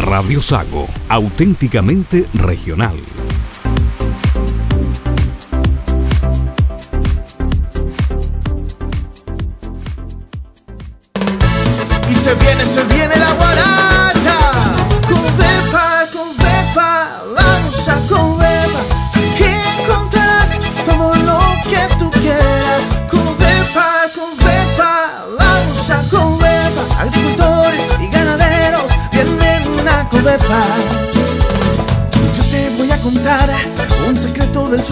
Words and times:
Radio 0.00 0.40
Sago, 0.40 0.88
auténticamente 1.08 2.26
regional. 2.32 2.96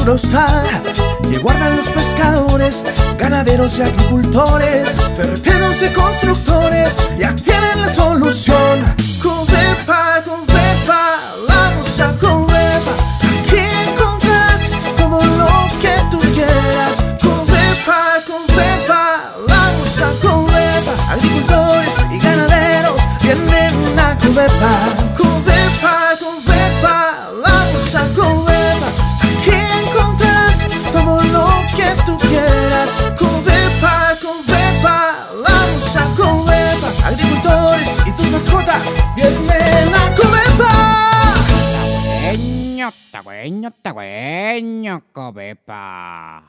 Que 0.08 1.38
guardan 1.42 1.76
los 1.76 1.88
pescadores, 1.88 2.82
ganaderos 3.18 3.78
y 3.78 3.82
agricultores, 3.82 4.88
ferreteros 5.14 5.82
y 5.82 5.92
constructores, 5.92 6.94
ya 7.18 7.36
tienen 7.36 7.82
la 7.82 7.92
solución. 7.92 8.96
Con 9.22 9.46
Vepa, 9.46 10.22
con 10.24 10.46
Vepa, 10.46 11.20
vamos 11.46 12.00
a 12.00 12.18
con 12.18 12.46
Vepa. 12.46 12.92
Aquí 13.20 13.60
encontrarás 13.90 14.70
todo 14.96 15.20
lo 15.20 15.68
que 15.82 15.94
tú 16.10 16.18
quieras. 16.32 16.96
Con 17.22 17.44
Vepa, 17.44 18.22
con 18.26 18.46
Vepa, 18.56 19.34
vamos 19.46 20.00
a 20.00 20.26
con 20.26 20.46
Vepa. 20.46 21.12
Agricultores 21.12 21.94
y 22.10 22.18
ganaderos 22.18 22.98
vienen 23.20 23.98
a 23.98 24.16
Covepa. 24.16 24.77
Tagüeño, 43.28 43.70
tagüeño, 43.82 45.02
cobepa. 45.12 46.48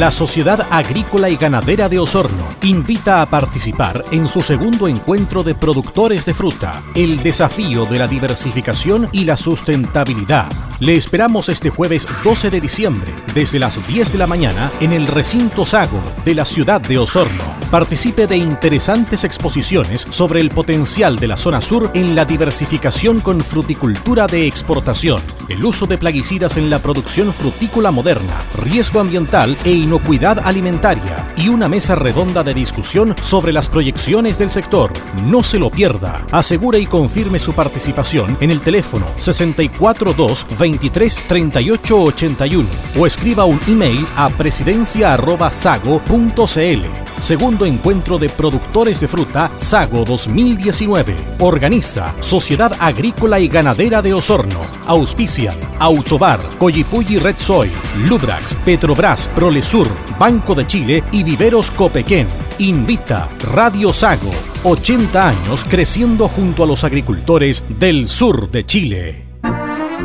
La 0.00 0.10
Sociedad 0.10 0.66
Agrícola 0.70 1.28
y 1.28 1.36
Ganadera 1.36 1.90
de 1.90 1.98
Osorno 1.98 2.48
invita 2.62 3.20
a 3.20 3.28
participar 3.28 4.02
en 4.10 4.28
su 4.28 4.40
segundo 4.40 4.88
encuentro 4.88 5.42
de 5.42 5.54
productores 5.54 6.24
de 6.24 6.32
fruta, 6.32 6.82
el 6.94 7.22
desafío 7.22 7.84
de 7.84 7.98
la 7.98 8.06
diversificación 8.06 9.10
y 9.12 9.24
la 9.24 9.36
sustentabilidad. 9.36 10.48
Le 10.78 10.96
esperamos 10.96 11.50
este 11.50 11.68
jueves 11.68 12.08
12 12.24 12.48
de 12.48 12.62
diciembre, 12.62 13.12
desde 13.34 13.58
las 13.58 13.86
10 13.86 14.12
de 14.12 14.18
la 14.18 14.26
mañana, 14.26 14.72
en 14.80 14.94
el 14.94 15.06
recinto 15.06 15.66
Sago 15.66 16.02
de 16.24 16.34
la 16.34 16.46
ciudad 16.46 16.80
de 16.80 16.96
Osorno. 16.96 17.44
Participe 17.70 18.26
de 18.26 18.38
interesantes 18.38 19.24
exposiciones 19.24 20.06
sobre 20.08 20.40
el 20.40 20.48
potencial 20.48 21.16
de 21.16 21.28
la 21.28 21.36
zona 21.36 21.60
sur 21.60 21.90
en 21.92 22.16
la 22.16 22.24
diversificación 22.24 23.20
con 23.20 23.42
fruticultura 23.42 24.26
de 24.26 24.46
exportación, 24.46 25.20
el 25.48 25.62
uso 25.62 25.84
de 25.86 25.98
plaguicidas 25.98 26.56
en 26.56 26.70
la 26.70 26.78
producción 26.78 27.34
frutícola 27.34 27.90
moderna, 27.90 28.42
riesgo 28.54 29.00
ambiental 29.00 29.58
e 29.64 29.72
inocuidad 29.90 30.38
alimentaria 30.38 31.26
y 31.36 31.48
una 31.48 31.68
mesa 31.68 31.96
redonda 31.96 32.44
de 32.44 32.54
discusión 32.54 33.16
sobre 33.20 33.52
las 33.52 33.68
proyecciones 33.68 34.38
del 34.38 34.48
sector. 34.48 34.92
No 35.26 35.42
se 35.42 35.58
lo 35.58 35.68
pierda. 35.68 36.24
Asegure 36.30 36.78
y 36.78 36.86
confirme 36.86 37.40
su 37.40 37.54
participación 37.54 38.36
en 38.40 38.52
el 38.52 38.60
teléfono 38.60 39.06
642 39.16 40.46
23 40.56 41.24
38 41.26 42.02
81 42.02 42.68
o 42.96 43.04
escriba 43.04 43.46
un 43.46 43.58
email 43.66 44.06
a 44.16 44.28
presidencia@sago.cl. 44.28 47.20
Segundo 47.20 47.66
encuentro 47.66 48.16
de 48.16 48.28
productores 48.28 49.00
de 49.00 49.08
fruta 49.08 49.50
Sago 49.56 50.04
2019. 50.04 51.16
Organiza 51.40 52.14
Sociedad 52.20 52.72
Agrícola 52.78 53.40
y 53.40 53.48
Ganadera 53.48 54.02
de 54.02 54.14
Osorno. 54.14 54.60
Auspicia 54.86 55.52
Autobar, 55.80 56.38
Coyipulli 56.58 57.16
Red 57.16 57.36
Soy, 57.38 57.70
Lubrax, 58.06 58.54
Petrobras, 58.66 59.30
Prolesur, 59.70 60.18
Banco 60.18 60.54
de 60.56 60.66
Chile 60.66 61.04
y 61.12 61.22
Viveros 61.22 61.70
Copequén. 61.70 62.26
Invita 62.58 63.28
Radio 63.52 63.92
Sago. 63.92 64.30
80 64.64 65.28
años 65.28 65.64
creciendo 65.64 66.26
junto 66.28 66.64
a 66.64 66.66
los 66.66 66.82
agricultores 66.82 67.62
del 67.78 68.08
sur 68.08 68.50
de 68.50 68.64
Chile. 68.66 69.26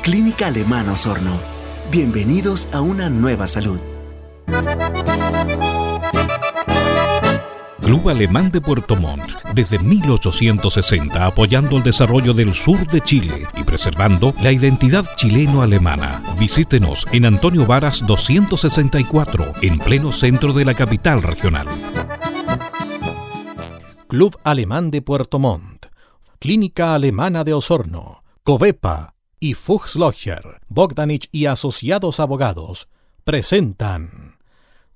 Clínica 0.00 0.46
Alemana 0.46 0.92
Osorno. 0.92 1.38
Bienvenidos 1.90 2.70
a 2.72 2.80
una 2.80 3.10
nueva 3.10 3.46
salud. 3.46 3.91
Club 7.80 8.08
Alemán 8.08 8.50
de 8.50 8.60
Puerto 8.60 8.96
Montt, 8.96 9.32
desde 9.54 9.78
1860 9.78 11.26
apoyando 11.26 11.76
el 11.76 11.82
desarrollo 11.82 12.32
del 12.32 12.54
sur 12.54 12.86
de 12.86 13.00
Chile 13.00 13.46
y 13.56 13.64
preservando 13.64 14.34
la 14.42 14.52
identidad 14.52 15.04
chileno-alemana. 15.16 16.22
Visítenos 16.38 17.06
en 17.12 17.26
Antonio 17.26 17.66
Varas 17.66 18.02
264, 18.06 19.52
en 19.62 19.78
pleno 19.78 20.12
centro 20.12 20.52
de 20.52 20.64
la 20.64 20.74
capital 20.74 21.22
regional. 21.22 21.66
Club 24.08 24.38
Alemán 24.44 24.90
de 24.90 25.02
Puerto 25.02 25.38
Montt, 25.38 25.86
Clínica 26.38 26.94
Alemana 26.94 27.44
de 27.44 27.54
Osorno, 27.54 28.22
Covepa 28.42 29.14
y 29.38 29.54
Fuchs 29.54 29.96
Logger, 29.96 30.60
Bogdanich 30.68 31.28
y 31.32 31.46
Asociados 31.46 32.20
Abogados 32.20 32.88
presentan 33.24 34.31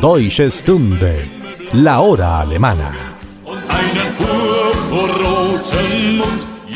Deutsche 0.00 0.48
Stunde, 0.48 1.28
la 1.72 1.98
hora 1.98 2.40
alemana. 2.40 2.92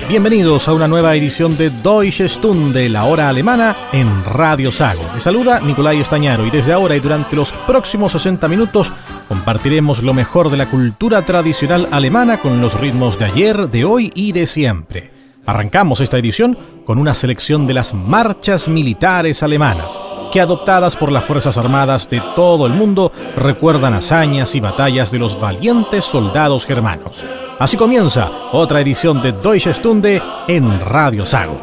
Bienvenidos 0.09 0.67
a 0.67 0.73
una 0.73 0.89
nueva 0.89 1.15
edición 1.15 1.57
de 1.57 1.71
Deutsche 1.71 2.29
Stunde, 2.29 2.89
la 2.89 3.05
hora 3.05 3.29
alemana, 3.29 3.77
en 3.93 4.25
Radio 4.25 4.73
Sago. 4.73 5.03
Les 5.15 5.23
saluda 5.23 5.61
Nicolai 5.61 6.01
Estañaro 6.01 6.45
y 6.45 6.51
desde 6.51 6.73
ahora 6.73 6.97
y 6.97 7.01
durante 7.01 7.37
los 7.37 7.53
próximos 7.53 8.11
60 8.11 8.49
minutos 8.49 8.91
compartiremos 9.29 10.03
lo 10.03 10.15
mejor 10.15 10.51
de 10.51 10.57
la 10.57 10.67
cultura 10.67 11.25
tradicional 11.25 11.87
alemana 11.93 12.39
con 12.39 12.61
los 12.61 12.79
ritmos 12.81 13.21
de 13.21 13.27
ayer, 13.27 13.69
de 13.69 13.85
hoy 13.85 14.11
y 14.17 14.33
de 14.33 14.49
siempre. 14.49 15.13
Arrancamos 15.47 16.01
esta 16.01 16.19
edición 16.19 16.59
con 16.85 16.99
una 16.99 17.15
selección 17.15 17.69
de 17.69 17.75
las 17.75 17.95
marchas 17.95 18.67
militares 18.67 19.45
alemanas. 19.45 19.97
Que 20.33 20.41
adoptadas 20.41 20.97
por 20.97 21.13
las 21.13 21.25
Fuerzas 21.25 21.59
Armadas 21.59 22.09
de 22.09 22.23
todo 22.35 22.67
el 22.67 22.73
mundo 22.73 23.13
recuerdan 23.37 23.95
hazañas 23.95 24.55
y 24.55 24.61
batallas 24.61 25.11
de 25.11 25.19
los 25.19 25.39
valientes 25.39 26.07
soldados 26.07 26.65
germanos. 26.65 27.25
Así 27.59 27.77
comienza 27.77 28.31
otra 28.51 28.81
edición 28.81 29.23
de 29.23 29.33
Deutsche 29.33 29.75
Stunde 29.75 30.23
en 30.49 30.81
Radio 30.81 31.27
Sago. 31.27 31.61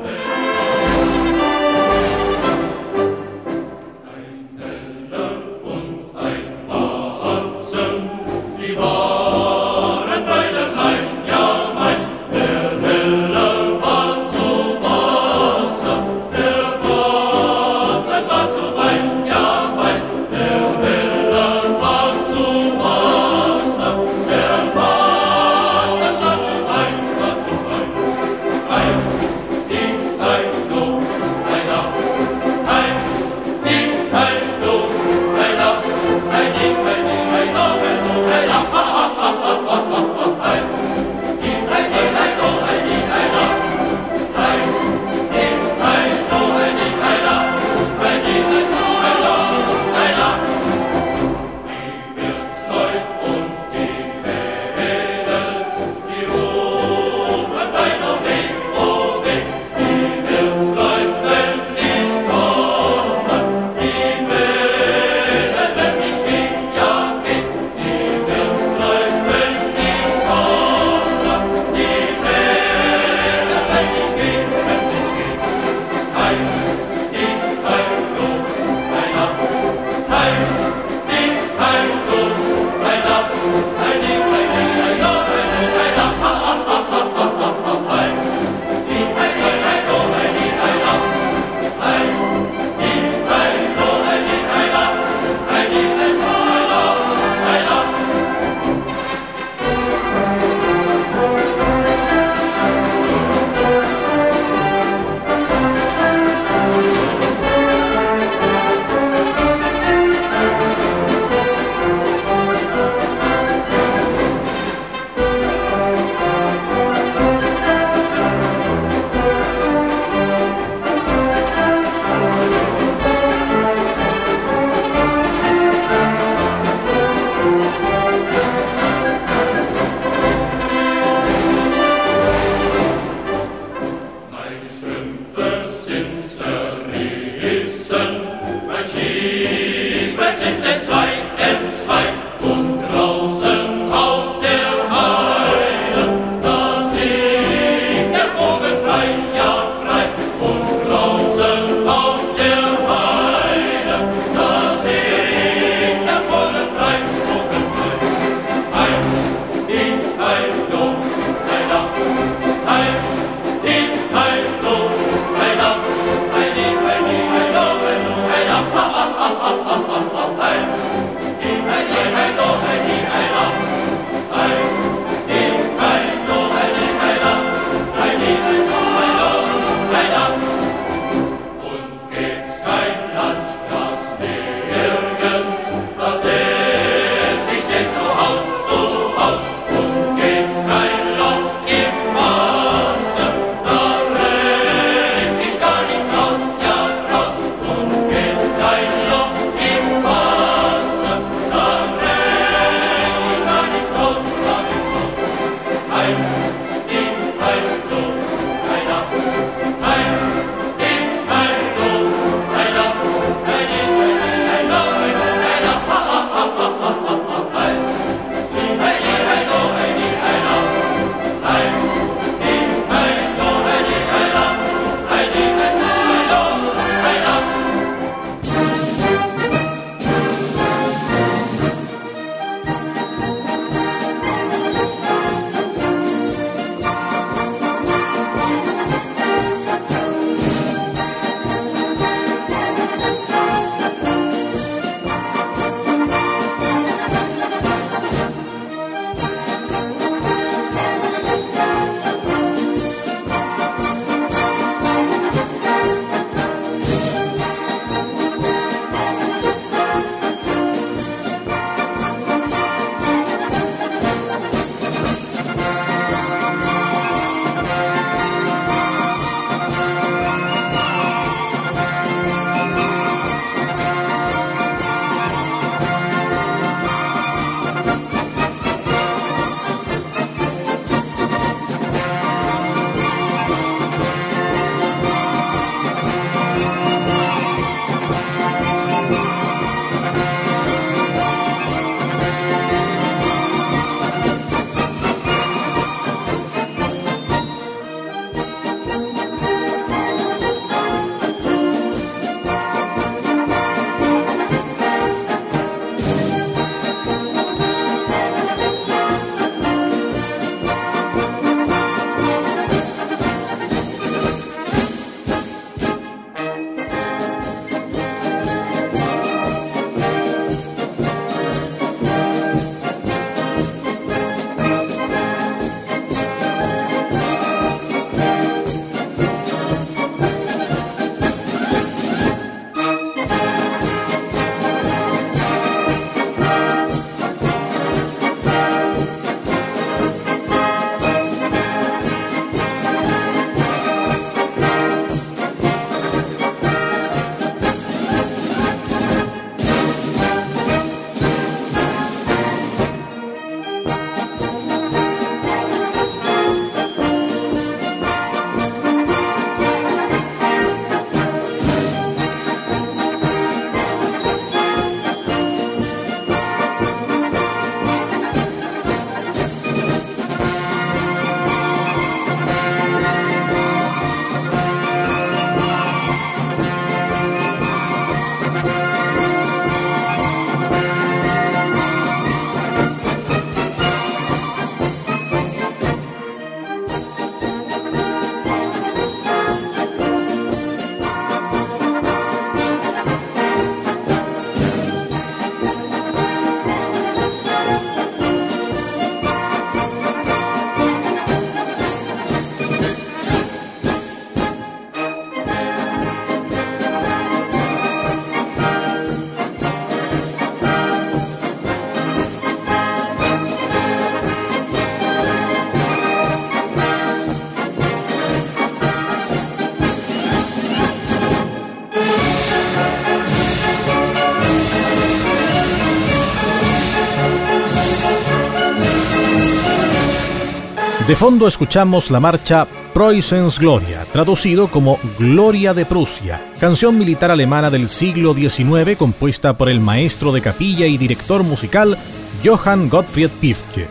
De 431.09 431.15
fondo 431.15 431.47
escuchamos 431.47 432.11
la 432.11 432.19
marcha 432.19 432.67
Preußens 432.93 433.57
Gloria, 433.57 434.05
traducido 434.13 434.67
como 434.67 434.99
Gloria 435.17 435.73
de 435.73 435.83
Prusia, 435.83 436.39
canción 436.59 436.99
militar 436.99 437.31
alemana 437.31 437.71
del 437.71 437.89
siglo 437.89 438.35
XIX 438.35 438.95
compuesta 438.95 439.57
por 439.57 439.69
el 439.69 439.79
maestro 439.79 440.31
de 440.31 440.41
capilla 440.41 440.85
y 440.85 440.99
director 440.99 441.41
musical 441.41 441.97
Johann 442.45 442.89
Gottfried 442.89 443.31
Pifke. 443.41 443.87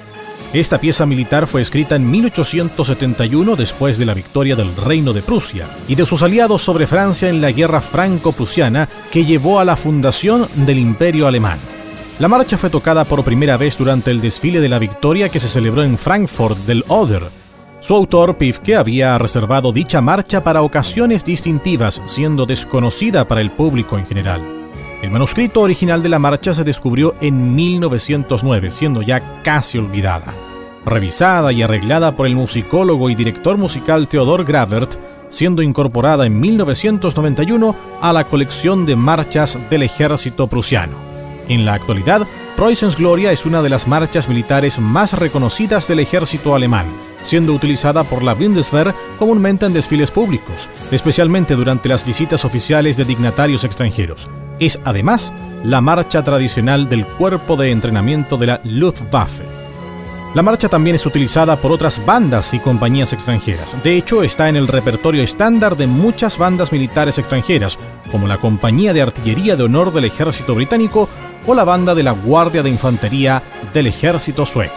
Esta 0.52 0.78
pieza 0.78 1.06
militar 1.06 1.48
fue 1.48 1.60
escrita 1.60 1.96
en 1.96 2.08
1871 2.08 3.56
después 3.56 3.98
de 3.98 4.06
la 4.06 4.14
victoria 4.14 4.54
del 4.54 4.76
Reino 4.76 5.12
de 5.12 5.22
Prusia 5.22 5.66
y 5.88 5.96
de 5.96 6.06
sus 6.06 6.22
aliados 6.22 6.62
sobre 6.62 6.86
Francia 6.86 7.28
en 7.28 7.40
la 7.40 7.50
guerra 7.50 7.80
franco-prusiana 7.80 8.88
que 9.10 9.24
llevó 9.24 9.58
a 9.58 9.64
la 9.64 9.74
fundación 9.74 10.46
del 10.54 10.78
Imperio 10.78 11.26
Alemán. 11.26 11.58
La 12.18 12.26
marcha 12.26 12.58
fue 12.58 12.68
tocada 12.68 13.04
por 13.04 13.22
primera 13.22 13.56
vez 13.56 13.78
durante 13.78 14.10
el 14.10 14.20
desfile 14.20 14.60
de 14.60 14.68
la 14.68 14.80
victoria 14.80 15.28
que 15.28 15.38
se 15.38 15.46
celebró 15.46 15.84
en 15.84 15.96
Frankfurt 15.96 16.58
del 16.66 16.84
Oder. 16.88 17.22
Su 17.80 17.94
autor, 17.94 18.36
Pifke, 18.36 18.74
había 18.74 19.16
reservado 19.18 19.70
dicha 19.70 20.00
marcha 20.00 20.42
para 20.42 20.62
ocasiones 20.62 21.24
distintivas, 21.24 22.02
siendo 22.06 22.44
desconocida 22.44 23.28
para 23.28 23.40
el 23.40 23.52
público 23.52 23.96
en 23.96 24.04
general. 24.04 24.42
El 25.00 25.12
manuscrito 25.12 25.60
original 25.60 26.02
de 26.02 26.08
la 26.08 26.18
marcha 26.18 26.52
se 26.52 26.64
descubrió 26.64 27.14
en 27.20 27.54
1909, 27.54 28.72
siendo 28.72 29.00
ya 29.02 29.42
casi 29.44 29.78
olvidada. 29.78 30.34
Revisada 30.84 31.52
y 31.52 31.62
arreglada 31.62 32.16
por 32.16 32.26
el 32.26 32.34
musicólogo 32.34 33.10
y 33.10 33.14
director 33.14 33.56
musical 33.56 34.08
Theodor 34.08 34.44
Gravert, 34.44 34.96
siendo 35.28 35.62
incorporada 35.62 36.26
en 36.26 36.40
1991 36.40 37.76
a 38.00 38.12
la 38.12 38.24
colección 38.24 38.86
de 38.86 38.96
marchas 38.96 39.56
del 39.70 39.84
ejército 39.84 40.48
prusiano. 40.48 41.07
En 41.48 41.64
la 41.64 41.74
actualidad, 41.74 42.26
Preußens 42.56 42.96
Gloria 42.96 43.32
es 43.32 43.46
una 43.46 43.62
de 43.62 43.70
las 43.70 43.88
marchas 43.88 44.28
militares 44.28 44.78
más 44.78 45.18
reconocidas 45.18 45.88
del 45.88 46.00
ejército 46.00 46.54
alemán, 46.54 46.86
siendo 47.22 47.54
utilizada 47.54 48.04
por 48.04 48.22
la 48.22 48.34
Bundeswehr 48.34 48.94
comúnmente 49.18 49.64
en 49.64 49.72
desfiles 49.72 50.10
públicos, 50.10 50.68
especialmente 50.90 51.54
durante 51.54 51.88
las 51.88 52.04
visitas 52.04 52.44
oficiales 52.44 52.96
de 52.98 53.06
dignatarios 53.06 53.64
extranjeros. 53.64 54.28
Es 54.60 54.78
además 54.84 55.32
la 55.64 55.80
marcha 55.80 56.22
tradicional 56.22 56.88
del 56.88 57.06
cuerpo 57.06 57.56
de 57.56 57.70
entrenamiento 57.70 58.36
de 58.36 58.46
la 58.46 58.60
Luftwaffe. 58.64 59.44
La 60.34 60.42
marcha 60.42 60.68
también 60.68 60.96
es 60.96 61.06
utilizada 61.06 61.56
por 61.56 61.72
otras 61.72 62.04
bandas 62.04 62.52
y 62.52 62.58
compañías 62.58 63.14
extranjeras. 63.14 63.82
De 63.82 63.96
hecho, 63.96 64.22
está 64.22 64.50
en 64.50 64.56
el 64.56 64.68
repertorio 64.68 65.22
estándar 65.22 65.74
de 65.74 65.86
muchas 65.86 66.36
bandas 66.36 66.70
militares 66.70 67.16
extranjeras, 67.16 67.78
como 68.12 68.28
la 68.28 68.36
Compañía 68.36 68.92
de 68.92 69.00
Artillería 69.00 69.56
de 69.56 69.64
Honor 69.64 69.90
del 69.90 70.04
Ejército 70.04 70.54
Británico 70.54 71.08
o 71.48 71.54
la 71.54 71.64
banda 71.64 71.94
de 71.94 72.02
la 72.02 72.12
Guardia 72.12 72.62
de 72.62 72.68
Infantería 72.68 73.42
del 73.72 73.86
Ejército 73.86 74.44
Sueco. 74.44 74.74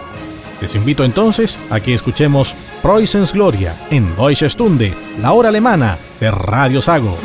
Les 0.62 0.74
invito 0.76 1.04
entonces 1.04 1.58
a 1.70 1.80
que 1.80 1.94
escuchemos 1.94 2.56
Preußens 2.82 3.34
Gloria 3.34 3.76
en 3.90 4.16
Deutsche 4.16 4.50
Stunde, 4.50 4.94
la 5.22 5.34
hora 5.34 5.50
alemana 5.50 5.98
de 6.20 6.32
Radio 6.32 6.82
Sago. 6.82 7.18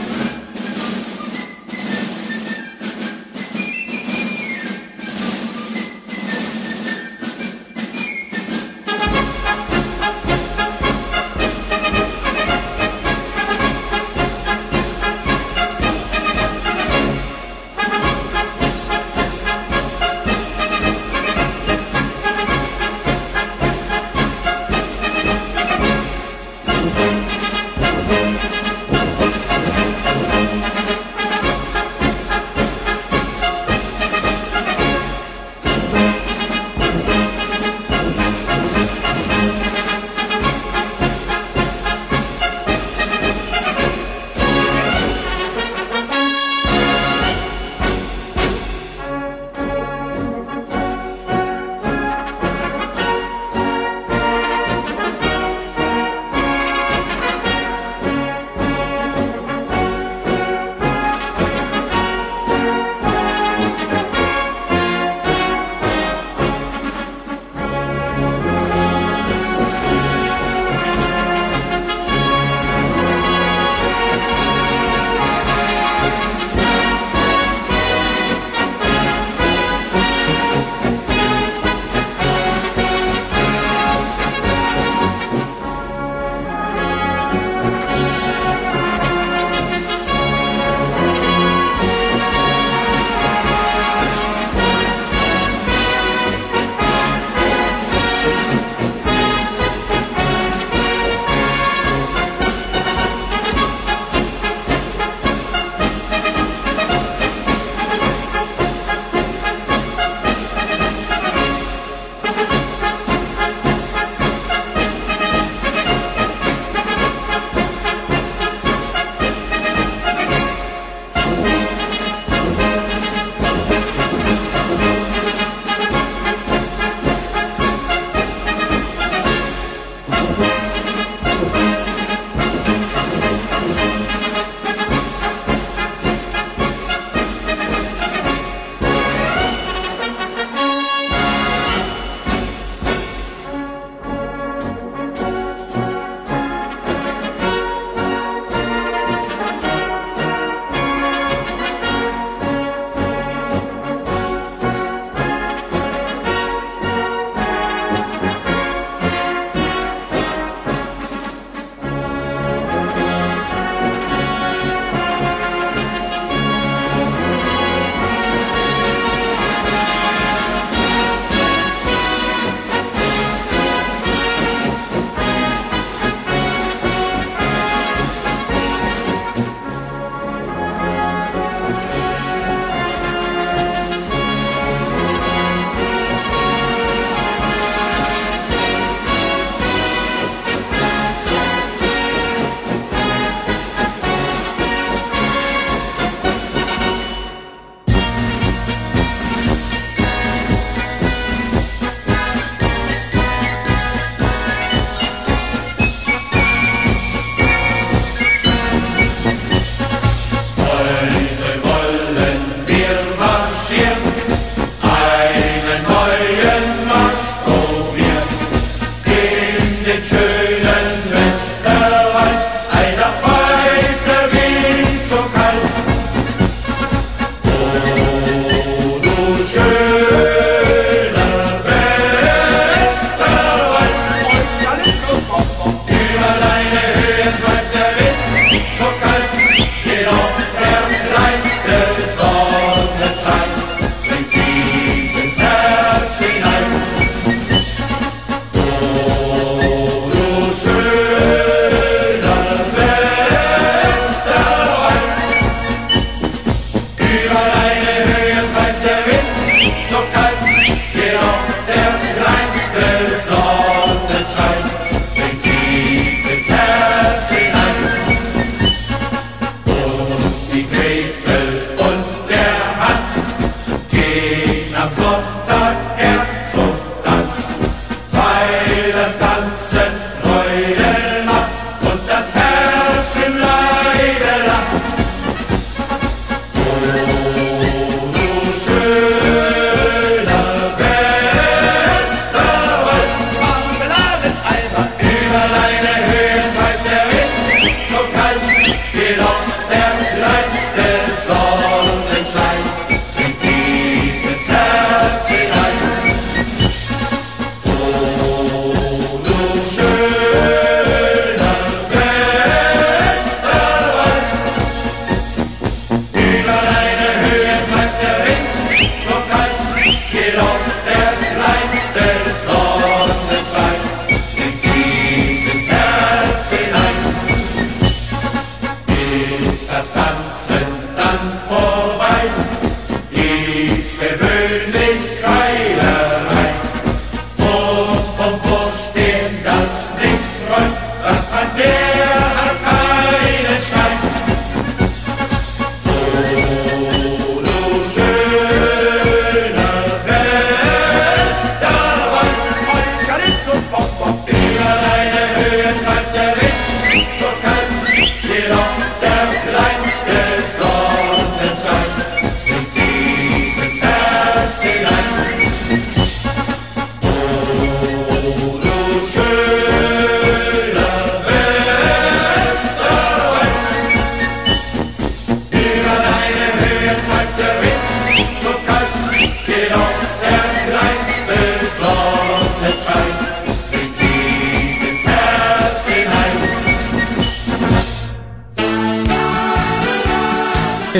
Richard. 219.96 220.35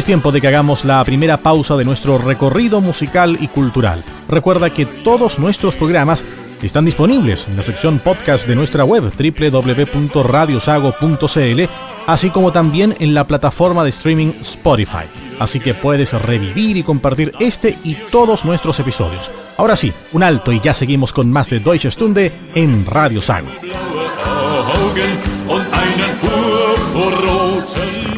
Tiempo 0.06 0.30
de 0.30 0.40
que 0.40 0.46
hagamos 0.46 0.84
la 0.84 1.02
primera 1.04 1.38
pausa 1.38 1.76
de 1.76 1.84
nuestro 1.84 2.16
recorrido 2.16 2.80
musical 2.80 3.36
y 3.40 3.48
cultural. 3.48 4.04
Recuerda 4.28 4.70
que 4.70 4.86
todos 4.86 5.40
nuestros 5.40 5.74
programas 5.74 6.24
están 6.62 6.84
disponibles 6.84 7.48
en 7.48 7.56
la 7.56 7.64
sección 7.64 7.98
podcast 7.98 8.46
de 8.46 8.54
nuestra 8.54 8.84
web 8.84 9.02
www.radiosago.cl, 9.02 11.62
así 12.06 12.30
como 12.30 12.52
también 12.52 12.94
en 13.00 13.14
la 13.14 13.24
plataforma 13.24 13.82
de 13.82 13.90
streaming 13.90 14.34
Spotify. 14.42 15.06
Así 15.40 15.58
que 15.58 15.74
puedes 15.74 16.12
revivir 16.12 16.76
y 16.76 16.84
compartir 16.84 17.32
este 17.40 17.76
y 17.82 17.94
todos 18.12 18.44
nuestros 18.44 18.78
episodios. 18.78 19.28
Ahora 19.58 19.74
sí, 19.74 19.92
un 20.12 20.22
alto 20.22 20.52
y 20.52 20.60
ya 20.60 20.72
seguimos 20.72 21.12
con 21.12 21.32
más 21.32 21.50
de 21.50 21.58
Deutsche 21.58 21.90
Stunde 21.90 22.30
en 22.54 22.86
Radio 22.86 23.20
Sago. 23.20 23.48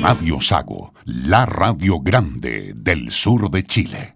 Radio 0.02 0.40
Sago, 0.40 0.92
la 1.08 1.46
radio 1.46 2.00
grande 2.00 2.74
del 2.76 3.10
sur 3.10 3.48
de 3.48 3.62
Chile. 3.62 4.14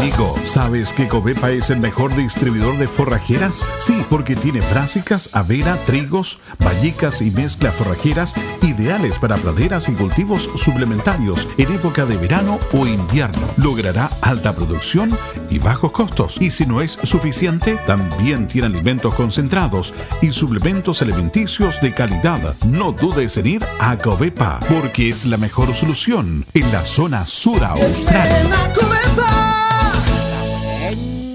Amigo, 0.00 0.34
¿sabes 0.44 0.94
que 0.94 1.08
Covepa 1.08 1.50
es 1.50 1.68
el 1.68 1.78
mejor 1.78 2.16
distribuidor 2.16 2.78
de 2.78 2.88
forrajeras? 2.88 3.70
Sí, 3.76 4.02
porque 4.08 4.34
tiene 4.34 4.62
brásicas, 4.62 5.28
avena, 5.34 5.76
trigos, 5.84 6.38
vallicas 6.58 7.20
y 7.20 7.30
mezcla 7.30 7.70
forrajeras 7.70 8.34
ideales 8.62 9.18
para 9.18 9.36
praderas 9.36 9.90
y 9.90 9.92
cultivos 9.92 10.48
suplementarios 10.56 11.46
en 11.58 11.74
época 11.74 12.06
de 12.06 12.16
verano 12.16 12.58
o 12.72 12.86
invierno. 12.86 13.46
Logrará 13.58 14.08
alta 14.22 14.54
producción 14.54 15.10
y 15.50 15.58
bajos 15.58 15.92
costos. 15.92 16.40
Y 16.40 16.50
si 16.50 16.64
no 16.64 16.80
es 16.80 16.92
suficiente, 17.02 17.78
también 17.86 18.46
tiene 18.46 18.68
alimentos 18.68 19.14
concentrados 19.14 19.92
y 20.22 20.32
suplementos 20.32 21.02
alimenticios 21.02 21.78
de 21.82 21.92
calidad. 21.92 22.56
No 22.64 22.92
dudes 22.92 23.36
en 23.36 23.46
ir 23.46 23.66
a 23.78 23.98
Covepa, 23.98 24.60
porque 24.60 25.10
es 25.10 25.26
la 25.26 25.36
mejor 25.36 25.74
solución 25.74 26.46
en 26.54 26.72
la 26.72 26.86
zona 26.86 27.26
sur 27.26 27.62
austral. 27.62 28.30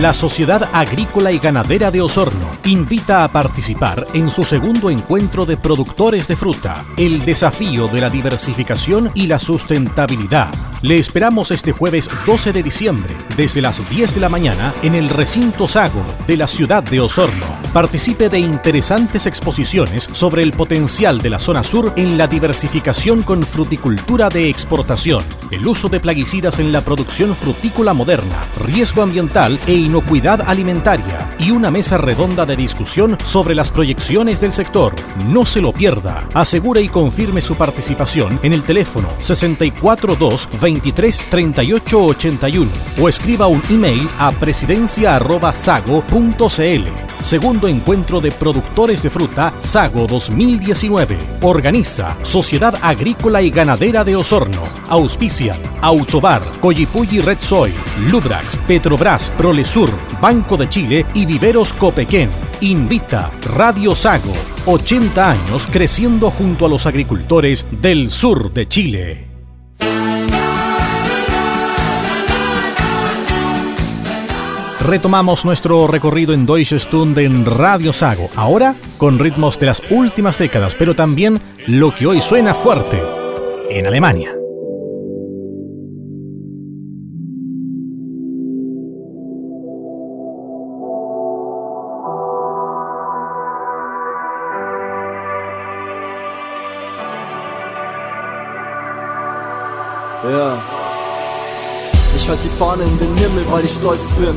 La 0.00 0.12
Sociedad 0.12 0.68
Agrícola 0.72 1.30
y 1.30 1.38
Ganadera 1.38 1.92
de 1.92 2.00
Osorno 2.00 2.50
invita 2.64 3.22
a 3.22 3.30
participar 3.30 4.06
en 4.12 4.28
su 4.28 4.42
segundo 4.42 4.90
encuentro 4.90 5.46
de 5.46 5.56
productores 5.56 6.26
de 6.26 6.34
fruta, 6.34 6.84
el 6.96 7.24
desafío 7.24 7.86
de 7.86 8.00
la 8.00 8.10
diversificación 8.10 9.12
y 9.14 9.28
la 9.28 9.38
sustentabilidad. 9.38 10.50
Le 10.82 10.98
esperamos 10.98 11.50
este 11.50 11.72
jueves 11.72 12.10
12 12.26 12.52
de 12.52 12.62
diciembre, 12.62 13.14
desde 13.36 13.62
las 13.62 13.88
10 13.88 14.16
de 14.16 14.20
la 14.20 14.28
mañana, 14.28 14.74
en 14.82 14.94
el 14.94 15.08
recinto 15.08 15.66
Sago 15.66 16.04
de 16.26 16.36
la 16.36 16.46
ciudad 16.46 16.82
de 16.82 17.00
Osorno. 17.00 17.46
Participe 17.72 18.28
de 18.28 18.38
interesantes 18.38 19.26
exposiciones 19.26 20.06
sobre 20.12 20.42
el 20.42 20.52
potencial 20.52 21.22
de 21.22 21.30
la 21.30 21.38
zona 21.38 21.64
sur 21.64 21.94
en 21.96 22.18
la 22.18 22.26
diversificación 22.26 23.22
con 23.22 23.44
fruticultura 23.44 24.28
de 24.28 24.50
exportación, 24.50 25.24
el 25.50 25.66
uso 25.66 25.88
de 25.88 26.00
plaguicidas 26.00 26.58
en 26.58 26.70
la 26.70 26.82
producción 26.82 27.34
frutícola 27.34 27.94
moderna, 27.94 28.44
riesgo 28.60 29.02
ambiental 29.02 29.58
e 29.66 29.83
inocuidad 29.84 30.40
alimentaria 30.40 31.30
y 31.38 31.50
una 31.50 31.70
mesa 31.70 31.98
redonda 31.98 32.46
de 32.46 32.56
discusión 32.56 33.18
sobre 33.24 33.54
las 33.54 33.70
proyecciones 33.70 34.40
del 34.40 34.52
sector. 34.52 34.94
No 35.28 35.44
se 35.44 35.60
lo 35.60 35.72
pierda. 35.72 36.26
Asegure 36.34 36.82
y 36.82 36.88
confirme 36.88 37.40
su 37.40 37.54
participación 37.54 38.40
en 38.42 38.52
el 38.52 38.64
teléfono 38.64 39.08
642 39.18 40.48
23 40.60 41.26
38 41.30 42.04
81 42.04 42.70
o 43.00 43.08
escriba 43.08 43.46
un 43.46 43.62
email 43.70 44.08
a 44.18 44.32
presidencia@sago.cl. 44.32 46.88
Segundo 47.22 47.68
encuentro 47.68 48.20
de 48.20 48.32
productores 48.32 49.02
de 49.02 49.10
fruta 49.10 49.54
Sago 49.58 50.06
2019. 50.06 51.16
Organiza 51.42 52.16
Sociedad 52.22 52.74
Agrícola 52.82 53.40
y 53.40 53.50
Ganadera 53.50 54.04
de 54.04 54.16
Osorno. 54.16 54.62
Auspicia 54.88 55.56
Autobar, 55.80 56.42
Coyipulli 56.60 57.20
Red 57.20 57.38
Soy, 57.40 57.72
Lubrax, 58.10 58.56
Petrobras, 58.66 59.30
Prolesur, 59.74 60.20
Banco 60.20 60.56
de 60.56 60.68
Chile 60.68 61.06
y 61.14 61.26
Viveros 61.26 61.72
Copequén. 61.72 62.30
Invita 62.60 63.30
Radio 63.56 63.96
Sago. 63.96 64.32
80 64.66 65.30
años 65.32 65.66
creciendo 65.66 66.30
junto 66.30 66.66
a 66.66 66.68
los 66.68 66.86
agricultores 66.86 67.66
del 67.82 68.08
sur 68.08 68.52
de 68.52 68.68
Chile. 68.68 69.26
Retomamos 74.80 75.44
nuestro 75.44 75.88
recorrido 75.88 76.34
en 76.34 76.46
Deutsche 76.46 76.78
Stunde 76.78 77.24
en 77.24 77.44
Radio 77.44 77.92
Sago, 77.92 78.28
ahora 78.36 78.76
con 78.96 79.18
ritmos 79.18 79.58
de 79.58 79.66
las 79.66 79.82
últimas 79.90 80.38
décadas, 80.38 80.76
pero 80.78 80.94
también 80.94 81.40
lo 81.66 81.92
que 81.92 82.06
hoy 82.06 82.20
suena 82.20 82.54
fuerte 82.54 83.02
en 83.70 83.86
Alemania. 83.86 84.43
Ja. 100.34 100.73
Ich 102.24 102.30
halt 102.30 102.42
die 102.42 102.56
Fahne 102.58 102.84
in 102.84 102.98
den 102.98 103.14
Himmel, 103.16 103.44
weil 103.50 103.66
ich 103.66 103.72
stolz 103.72 104.08
bin. 104.12 104.34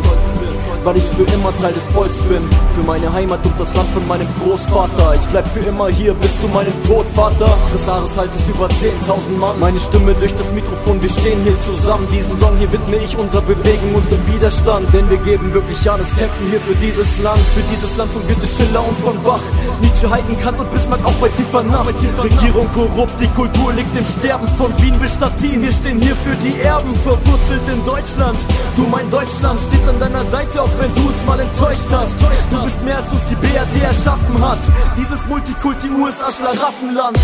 Weil 0.83 0.97
ich 0.97 1.05
für 1.05 1.23
immer 1.31 1.55
Teil 1.57 1.71
des 1.71 1.87
Volks 1.87 2.19
bin. 2.19 2.43
Für 2.75 2.83
meine 2.85 3.11
Heimat 3.13 3.39
und 3.45 3.57
das 3.57 3.73
Land 3.75 3.89
von 3.91 4.05
meinem 4.09 4.27
Großvater. 4.43 5.15
Ich 5.15 5.25
bleib 5.27 5.47
für 5.53 5.61
immer 5.61 5.87
hier 5.87 6.13
bis 6.13 6.39
zu 6.41 6.49
meinem 6.49 6.73
Tod, 6.85 7.05
Vater. 7.15 7.47
Chrysaris 7.71 8.17
halt 8.17 8.31
es 8.35 8.45
über 8.47 8.67
10.000 8.67 9.39
Mann. 9.39 9.57
Meine 9.61 9.79
Stimme 9.79 10.13
durch 10.15 10.35
das 10.35 10.51
Mikrofon, 10.51 11.01
wir 11.01 11.09
stehen 11.09 11.41
hier 11.43 11.59
zusammen. 11.61 12.05
Diesen 12.11 12.37
Song 12.37 12.57
hier 12.57 12.69
widme 12.73 12.97
ich 12.97 13.17
unserer 13.17 13.41
Bewegung 13.41 13.95
und 13.95 14.11
dem 14.11 14.19
Widerstand. 14.27 14.93
Denn 14.93 15.09
wir 15.09 15.17
geben 15.19 15.53
wirklich 15.53 15.89
alles, 15.89 16.09
kämpfen 16.09 16.47
hier 16.49 16.59
für 16.59 16.75
dieses 16.75 17.23
Land. 17.23 17.39
Für 17.55 17.63
dieses 17.71 17.95
Land 17.95 18.11
von 18.11 18.21
Goethe, 18.27 18.47
Schiller 18.47 18.83
und 18.85 18.97
von 18.99 19.15
Bach. 19.23 19.43
Nietzsche, 19.79 20.09
Heidenkant 20.09 20.59
und 20.59 20.69
Bismarck 20.71 21.05
auch 21.05 21.19
bei 21.21 21.29
tiefer 21.29 21.63
Nacht. 21.63 21.95
Regierung 22.21 22.67
korrupt, 22.73 23.19
die 23.21 23.27
Kultur 23.27 23.71
liegt 23.71 23.97
im 23.97 24.03
Sterben. 24.03 24.47
Von 24.57 24.75
Wien 24.77 24.99
bis 24.99 25.13
Stettin, 25.13 25.61
wir 25.61 25.71
stehen 25.71 26.01
hier 26.01 26.15
für 26.17 26.35
die 26.43 26.59
Erben. 26.59 26.93
Verwurzelt 26.95 27.61
in 27.71 27.76
Deutschland. 27.85 28.39
Du 28.75 28.83
mein 28.87 29.09
Deutschland 29.11 29.59
stets 29.59 29.87
an 29.87 29.99
deiner 29.99 30.23
Seite, 30.25 30.61
auch 30.61 30.71
wenn 30.79 30.93
du 30.95 31.09
uns 31.09 31.25
mal 31.25 31.39
enttäuscht 31.39 31.89
hast. 31.91 32.15
Du 32.21 32.61
bist 32.61 32.83
mehr 32.83 32.97
als 32.97 33.09
uns 33.11 33.25
die 33.25 33.35
BRD 33.35 33.83
erschaffen 33.83 34.35
hat. 34.41 34.59
Dieses 34.97 35.25
Multikulti 35.27 35.89
USA 35.89 36.31
Schlaraffenland. 36.31 37.17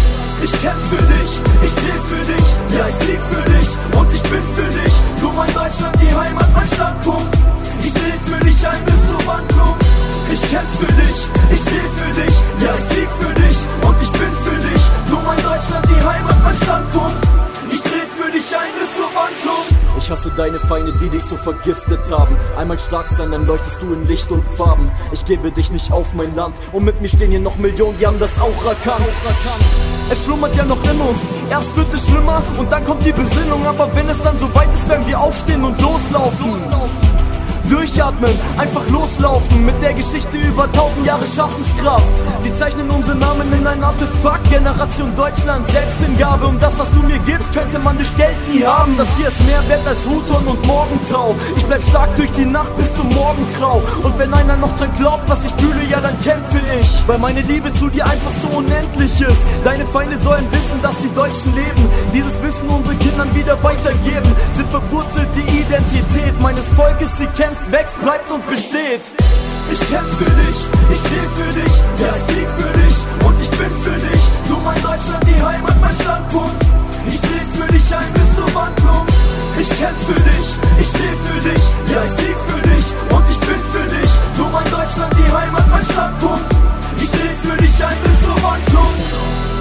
Ich 0.44 0.52
kämpf 0.62 0.84
für 0.90 1.04
dich, 1.14 1.32
ich 1.64 1.72
steh 1.72 2.00
für 2.10 2.24
dich, 2.26 2.78
ja 2.78 2.88
ich 2.88 2.96
sieg 2.96 3.20
für 3.30 3.46
dich 3.52 3.70
und 3.98 4.14
ich 4.14 4.24
bin 4.24 4.44
für 4.56 4.70
dich. 4.80 4.94
Du 5.22 5.32
mein 5.32 5.54
Deutschland, 5.54 5.96
die 6.02 6.16
Heimat, 6.16 6.50
mein 6.54 6.68
Standpunkt. 6.68 7.38
Ich 7.84 7.94
dreh 7.94 8.18
für 8.26 8.40
dich 8.46 8.68
ein 8.68 8.86
bis 8.86 9.08
zur 9.08 9.26
Wandlung. 9.28 9.76
Ich 10.34 10.42
kämpf 10.50 10.80
für 10.80 10.92
dich, 10.94 11.20
ich 11.52 11.62
steh 11.62 11.88
für 11.98 12.14
dich, 12.22 12.36
ja 12.66 12.74
ich 12.76 12.84
sieg 12.96 13.10
für 13.20 13.34
dich 13.34 13.58
und 13.86 13.96
ich 14.02 14.12
bin 14.12 14.34
für 14.44 14.60
dich. 14.68 14.84
Du 15.10 15.18
mein 15.26 15.38
Deutschland, 15.38 15.86
die 15.90 16.04
Heimat, 16.04 16.44
mein 16.44 16.56
Standpunkt. 16.56 17.18
Ich 17.70 17.82
dreh 17.84 18.06
für 18.18 18.32
dich 18.32 18.58
ein 18.58 18.74
bis 18.80 18.96
zur 18.96 19.10
Wandlung. 19.14 19.63
Ich 20.04 20.12
hasse 20.12 20.32
deine 20.36 20.60
Feinde, 20.60 20.92
die 21.02 21.08
dich 21.08 21.24
so 21.24 21.38
vergiftet 21.38 22.12
haben. 22.12 22.36
Einmal 22.58 22.78
stark 22.78 23.08
sein, 23.08 23.32
dann 23.32 23.46
leuchtest 23.46 23.82
du 23.82 23.94
in 23.94 24.06
Licht 24.06 24.30
und 24.32 24.44
Farben. 24.58 24.92
Ich 25.14 25.24
gebe 25.24 25.50
dich 25.50 25.72
nicht 25.72 25.94
auf 25.94 26.14
mein 26.14 26.36
Land. 26.36 26.58
Und 26.74 26.84
mit 26.84 27.00
mir 27.00 27.08
stehen 27.08 27.32
hier 27.32 27.40
noch 27.40 27.56
Millionen, 27.56 27.98
die 27.98 28.06
haben 28.06 28.20
das 28.20 28.38
auch 28.38 28.66
erkannt. 28.66 29.08
Es 30.10 30.26
schlummert 30.26 30.58
ja 30.58 30.66
noch 30.66 30.84
in 30.84 31.00
uns. 31.00 31.20
Erst 31.50 31.74
wird 31.78 31.94
es 31.94 32.06
schlimmer 32.10 32.44
und 32.60 32.70
dann 32.70 32.84
kommt 32.84 33.06
die 33.06 33.14
Besinnung. 33.14 33.66
Aber 33.66 33.90
wenn 33.96 34.10
es 34.10 34.22
dann 34.22 34.38
so 34.40 34.54
weit 34.54 34.74
ist, 34.74 34.90
werden 34.90 35.08
wir 35.08 35.18
aufstehen 35.18 35.64
und 35.64 35.80
loslaufen. 35.80 36.54
Durchatmen, 37.70 38.38
einfach 38.58 38.86
loslaufen 38.90 39.43
mit 39.60 39.82
der 39.82 39.94
Geschichte 39.94 40.38
über 40.38 40.72
tausend 40.72 41.06
Jahre 41.06 41.28
Schaffenskraft. 41.28 42.16
Sie 42.42 42.54
zeichnen 42.54 42.90
unsere 42.90 43.18
Namen 43.18 43.52
in 43.54 43.68
ein 43.68 43.84
Artefakt, 43.84 44.50
Generation 44.50 45.16
Deutschland, 45.16 45.68
Selbsthingabe. 45.68 46.48
Um 46.48 46.60
das, 46.60 46.78
was 46.80 46.90
du 46.92 47.02
mir 47.04 47.20
gibst, 47.20 47.54
könnte 47.54 47.80
man 47.80 47.98
durch 47.98 48.16
Geld 48.16 48.38
nie 48.52 48.64
haben. 48.64 48.96
Das 48.98 49.16
hier 49.18 49.28
ist 49.28 49.46
mehr 49.46 49.62
wert 49.68 49.86
als 49.86 50.06
Huton 50.08 50.48
und 50.48 50.66
Morgentau. 50.66 51.36
Ich 51.58 51.66
bleib 51.66 51.84
stark 51.84 52.16
durch 52.16 52.32
die 52.32 52.46
Nacht 52.46 52.76
bis 52.78 52.96
zum 52.96 53.10
Morgengrau. 53.10 53.82
Und 54.04 54.18
wenn 54.18 54.34
einer 54.34 54.56
noch 54.58 54.74
dran 54.78 54.94
glaubt, 54.98 55.30
was 55.30 55.44
ich 55.44 55.54
fühle, 55.54 55.84
ja 55.90 56.00
dann 56.00 56.20
kämpfe 56.22 56.60
ich. 56.82 57.08
Weil 57.08 57.20
meine 57.20 57.42
Liebe 57.42 57.74
zu 57.74 57.90
dir 57.90 58.06
einfach 58.06 58.32
so 58.42 58.58
unendlich 58.58 59.20
ist. 59.20 59.42
Deine 59.66 59.86
Feinde 59.86 60.18
sollen 60.18 60.48
wissen, 60.52 60.82
dass 60.82 60.98
die 61.00 61.14
Deutschen 61.14 61.54
leben. 61.56 61.90
Dieses 62.14 62.42
Wissen 62.42 62.54
Wissen 62.54 62.70
unsere 62.70 62.96
Kindern 62.96 63.36
wieder 63.36 63.62
weitergeben. 63.64 64.36
Sind 64.52 64.70
verwurzelt, 64.70 65.30
die 65.36 65.60
Identität 65.60 66.40
meines 66.40 66.68
Volkes, 66.70 67.10
sie 67.18 67.26
kämpft, 67.28 67.72
wächst, 67.72 68.00
bleibt 68.02 68.30
und 68.30 68.46
besteht. 68.48 69.02
Ich 69.74 69.80
kämpf 69.90 70.18
für 70.20 70.26
dich, 70.26 70.60
ich 70.94 71.00
steh 71.00 71.26
für 71.34 71.52
dich, 71.60 71.74
ja 71.98 72.12
ich 72.16 72.22
sieg 72.30 72.48
für 72.60 72.74
dich 72.78 72.98
und 73.26 73.42
ich 73.42 73.50
bin 73.50 73.74
für 73.82 73.98
dich. 74.06 74.24
Du 74.48 74.56
mein 74.64 74.80
Deutschland, 74.84 75.26
die 75.26 75.44
Heimat, 75.44 75.82
mein 75.82 75.96
Standpunkt. 75.96 76.64
Ich 77.10 77.20
dreh 77.20 77.46
für 77.58 77.74
dich 77.74 77.96
ein 77.96 78.14
bis 78.14 78.36
zur 78.36 78.54
Wandlung. 78.54 79.08
Ich 79.60 79.70
kämpf 79.70 80.06
für 80.06 80.22
dich, 80.30 80.48
ich 80.80 80.88
steh 80.88 81.16
für 81.26 81.40
dich, 81.50 81.64
ja 81.92 82.04
ich 82.04 82.12
sieg 82.12 82.38
für 82.50 82.62
dich 82.70 82.86
und 83.16 83.26
ich 83.32 83.40
bin 83.40 83.62
für 83.74 83.88
dich. 83.98 84.12
Du 84.38 84.44
mein 84.54 84.70
Deutschland, 84.70 85.14
die 85.18 85.32
Heimat, 85.34 85.68
mein 85.72 85.86
Standpunkt. 85.86 86.46
Ich 87.00 87.10
dreh 87.10 87.34
für 87.42 87.58
dich 87.58 87.84
ein 87.84 87.98
bis 88.04 88.28
zur 88.28 88.44
Wandlung. 88.44 89.53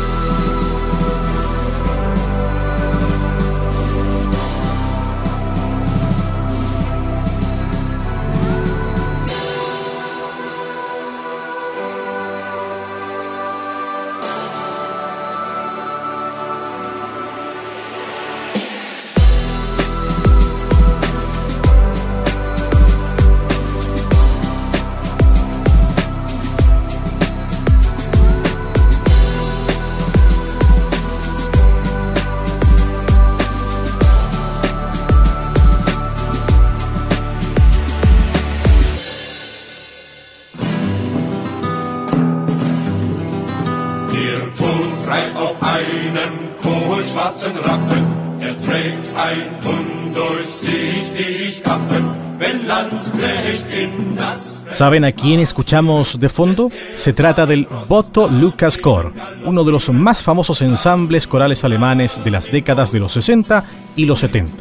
¿Saben 54.73 55.05
a 55.05 55.13
quién 55.13 55.41
escuchamos 55.41 56.19
de 56.19 56.29
fondo? 56.29 56.71
Se 56.95 57.13
trata 57.13 57.47
del 57.47 57.69
Botto 57.89 58.29
Lucas 58.29 58.79
Chor, 58.83 59.13
uno 59.45 59.65
de 59.65 59.73
los 59.73 59.91
más 59.91 60.23
famosos 60.23 60.63
ensambles 60.63 61.27
corales 61.27 61.63
alemanes 61.63 62.23
de 62.25 62.31
las 62.31 62.51
décadas 62.51 62.91
de 62.91 63.01
los 63.01 63.13
60 63.13 63.65
y 63.97 64.07
los 64.07 64.21
70. 64.21 64.53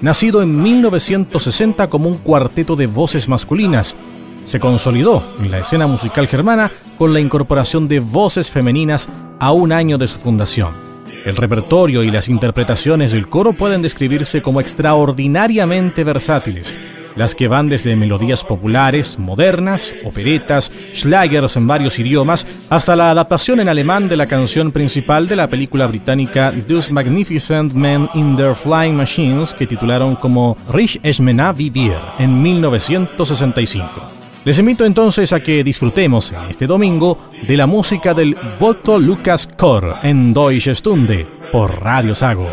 Nacido 0.00 0.42
en 0.42 0.60
1960 0.60 1.88
como 1.88 2.08
un 2.08 2.18
cuarteto 2.18 2.76
de 2.76 2.86
voces 2.86 3.28
masculinas, 3.28 3.96
se 4.44 4.58
consolidó 4.58 5.22
en 5.38 5.50
la 5.50 5.58
escena 5.58 5.86
musical 5.86 6.26
germana 6.26 6.72
con 6.98 7.12
la 7.12 7.20
incorporación 7.20 7.88
de 7.88 8.00
voces 8.00 8.50
femeninas 8.50 9.08
a 9.38 9.52
un 9.52 9.72
año 9.72 9.96
de 9.98 10.08
su 10.08 10.18
fundación. 10.18 10.91
El 11.24 11.36
repertorio 11.36 12.02
y 12.02 12.10
las 12.10 12.28
interpretaciones 12.28 13.12
del 13.12 13.28
coro 13.28 13.52
pueden 13.52 13.80
describirse 13.80 14.42
como 14.42 14.60
extraordinariamente 14.60 16.02
versátiles, 16.02 16.74
las 17.14 17.36
que 17.36 17.46
van 17.46 17.68
desde 17.68 17.94
melodías 17.94 18.44
populares, 18.44 19.20
modernas, 19.20 19.94
operetas, 20.04 20.72
schlagers 20.94 21.56
en 21.56 21.68
varios 21.68 21.98
idiomas, 22.00 22.44
hasta 22.70 22.96
la 22.96 23.12
adaptación 23.12 23.60
en 23.60 23.68
alemán 23.68 24.08
de 24.08 24.16
la 24.16 24.26
canción 24.26 24.72
principal 24.72 25.28
de 25.28 25.36
la 25.36 25.48
película 25.48 25.86
británica 25.86 26.52
Those 26.66 26.92
Magnificent 26.92 27.72
Men 27.72 28.08
in 28.14 28.36
Their 28.36 28.56
Flying 28.56 28.96
Machines, 28.96 29.54
que 29.54 29.68
titularon 29.68 30.16
como 30.16 30.56
Rich 30.72 30.98
Esmena 31.04 31.52
Vivir 31.52 31.94
en 32.18 32.42
1965. 32.42 34.21
Les 34.44 34.58
invito 34.58 34.84
entonces 34.84 35.32
a 35.32 35.40
que 35.40 35.62
disfrutemos 35.62 36.32
este 36.50 36.66
domingo 36.66 37.16
de 37.46 37.56
la 37.56 37.68
música 37.68 38.12
del 38.12 38.36
Botto 38.58 38.98
Lucas 38.98 39.48
Chor 39.56 39.98
en 40.02 40.34
Deutsche 40.34 40.74
Stunde 40.74 41.24
por 41.52 41.80
Radio 41.80 42.12
Sago. 42.12 42.50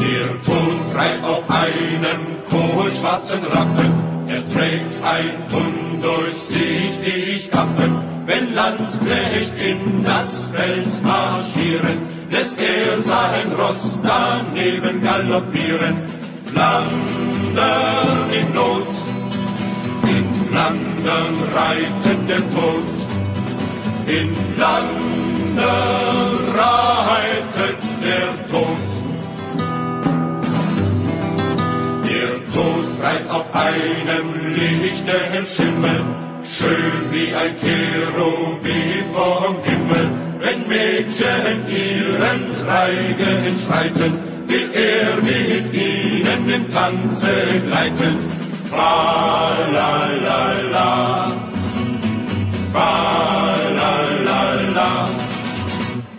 Der 0.00 0.42
Tod 0.42 0.92
treibt 0.92 1.24
auf 1.24 1.48
einen 1.48 2.42
kohlschwarzen 2.50 3.44
Rappen, 3.44 3.92
er 4.26 4.44
trägt 4.46 4.98
ein 5.04 5.30
undurchsichtig 5.52 7.52
Kappen. 7.52 7.98
Wenn 8.26 8.52
Landsknecht 8.52 9.54
in 9.64 10.02
das 10.02 10.50
Feld 10.52 11.04
marschieren, 11.04 11.98
lässt 12.32 12.58
er 12.58 13.00
sein 13.00 13.52
Ross 13.56 14.00
daneben 14.02 15.00
galoppieren. 15.02 16.02
Flandern 16.52 18.30
in 18.32 18.52
Not, 18.54 18.88
in 20.02 20.26
Flandern 20.48 21.34
reitet 21.54 22.28
der 22.28 22.44
Tod, 22.50 22.88
in 24.06 24.30
Flandern 24.54 26.34
reitet 26.62 27.82
der 28.04 28.30
Tod. 28.50 28.82
Der 32.08 32.32
Tod 32.52 32.88
reitet 33.00 33.30
auf 33.30 33.46
einem 33.54 34.26
lichten 34.54 35.46
Schimmel, 35.46 36.00
schön 36.42 37.02
wie 37.12 37.32
ein 37.34 37.54
Cherubim 37.60 39.06
vom 39.14 39.56
Himmel. 39.62 40.10
Wenn 40.40 40.66
Mädchen 40.68 41.68
ihren 41.68 42.66
Reigen 42.66 43.54
schreiten, 43.62 44.39
will 44.50 44.70
er 44.74 45.22
mit 45.22 45.72
ihnen 45.72 46.48
im 46.48 46.70
Tanze 46.70 47.34
gleiten. 47.66 48.16
Fa 48.70 49.52
la 49.76 49.92
la 50.26 50.42
la, 50.74 50.92
fa 52.72 52.90
la 53.78 53.94
la 54.26 54.42
la. 54.76 54.92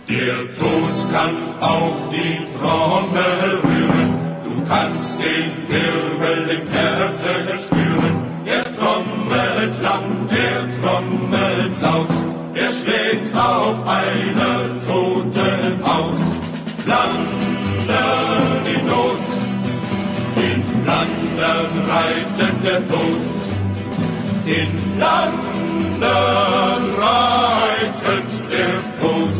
Der 0.08 0.38
Tod 0.58 0.96
kann 1.14 1.36
auch 1.60 2.00
die 2.16 2.38
Trommel 2.58 3.50
rühren, 3.64 4.10
du 4.44 4.54
kannst 4.68 5.18
den 5.18 5.52
Wirbel 5.72 6.40
im 6.56 6.66
Herzen 6.68 7.44
spüren. 7.64 8.16
Er 8.44 8.64
trommelt 8.78 9.76
lang, 9.82 10.08
er 10.30 10.62
trommelt 10.80 11.74
laut, 11.80 12.14
er 12.54 12.72
schlägt 12.80 13.34
auf 13.34 13.78
einer 13.86 14.78
toten 14.86 15.86
Haut. 15.86 16.16
Flandern 16.84 17.31
in 20.92 21.08
Flandern 21.36 21.72
reitet 21.88 22.56
der 22.64 22.86
Tod. 22.86 23.22
In 24.46 24.70
Flandern 24.96 26.82
reitet 26.98 28.30
der 28.50 28.74
Tod. 29.00 29.36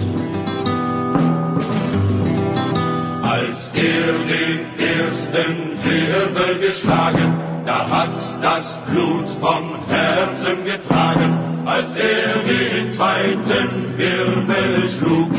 Als 3.22 3.72
er 3.74 4.12
den 4.32 4.60
ersten 4.78 5.56
Wirbel 5.84 6.52
geschlagen, 6.60 7.30
da 7.64 7.78
hat's 7.88 8.38
das 8.40 8.82
Blut 8.90 9.28
vom 9.28 9.64
Herzen 9.88 10.64
getragen. 10.64 11.38
Als 11.64 11.96
er 11.96 12.42
den 12.44 12.88
zweiten 12.88 13.96
Wirbel 13.96 14.88
schlug, 14.88 15.30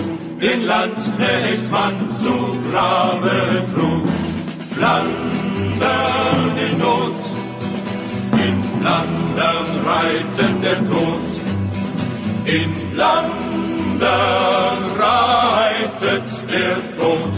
den 0.42 0.66
Landsknecht 0.66 1.72
Mann 1.72 2.10
zu 2.10 2.58
Grabe 2.72 3.66
trug. 3.74 4.08
Flandern 4.74 5.43
in 6.66 6.78
Not, 6.80 7.20
in 8.46 8.64
Flandern 8.64 9.68
reitet 9.86 10.64
der 10.64 10.80
Tod. 10.86 11.34
In 12.46 12.72
Flandern 12.92 14.80
reitet 15.00 16.30
der 16.52 16.76
Tod. 16.98 17.34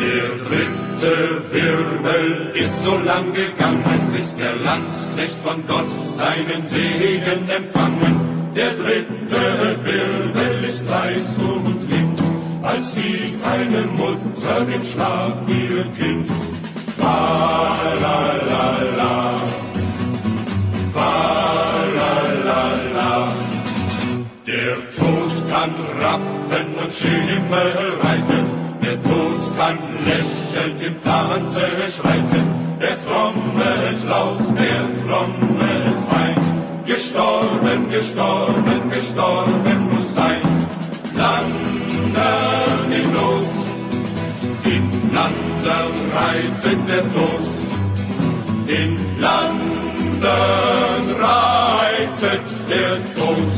Der 0.00 0.28
dritte 0.44 1.14
Wirbel 1.52 2.52
ist 2.54 2.84
so 2.84 2.96
lang 3.04 3.32
gegangen, 3.32 4.12
bis 4.14 4.36
der 4.36 4.54
Landsknecht 4.56 5.36
von 5.44 5.66
Gott 5.66 5.90
seinen 6.16 6.64
Segen 6.66 7.48
empfangen. 7.48 8.14
Der 8.54 8.72
dritte 8.72 9.78
Wirbel 9.84 10.64
ist 10.64 10.88
leis 10.88 11.38
und 11.38 11.90
lind, 11.90 12.13
als 12.64 12.96
wiegt 12.96 13.44
eine 13.44 13.82
Mutter 13.86 14.66
im 14.74 14.82
Schlaf 14.82 15.34
ihr 15.46 15.84
Kind. 15.98 16.28
Fa 16.98 17.76
la 18.02 18.18
la 18.50 18.66
la, 18.98 19.16
fa 20.94 21.12
la 21.96 22.12
la 22.48 22.62
la. 22.96 23.32
Der 24.46 24.76
Tod 24.96 25.34
kann 25.50 25.72
Rappen 26.00 26.68
und 26.82 26.92
Schimmel 26.92 27.72
reiten, 28.02 28.44
der 28.82 29.02
Tod 29.02 29.42
kann 29.58 29.78
lächelnd 30.08 30.82
im 30.88 31.00
Tanze 31.00 31.66
schreiten. 31.96 32.44
Er 32.80 32.96
trommelt 33.04 34.04
laut, 34.08 34.58
er 34.58 34.86
trommelt 35.02 35.98
fein, 36.10 36.36
gestorben, 36.86 37.90
gestorben, 37.90 38.90
gestorben 38.90 39.90
muss 39.90 40.14
sein. 40.14 40.63
Flandern 41.14 42.92
in 42.92 43.12
Not, 43.12 43.46
in 44.64 44.84
Flandern 45.08 45.94
reitet 46.12 46.80
der 46.88 47.02
Tod. 47.08 47.44
In 48.66 48.98
Flandern 49.16 51.04
reitet 51.20 52.48
der 52.68 52.94
Tod. 53.14 53.52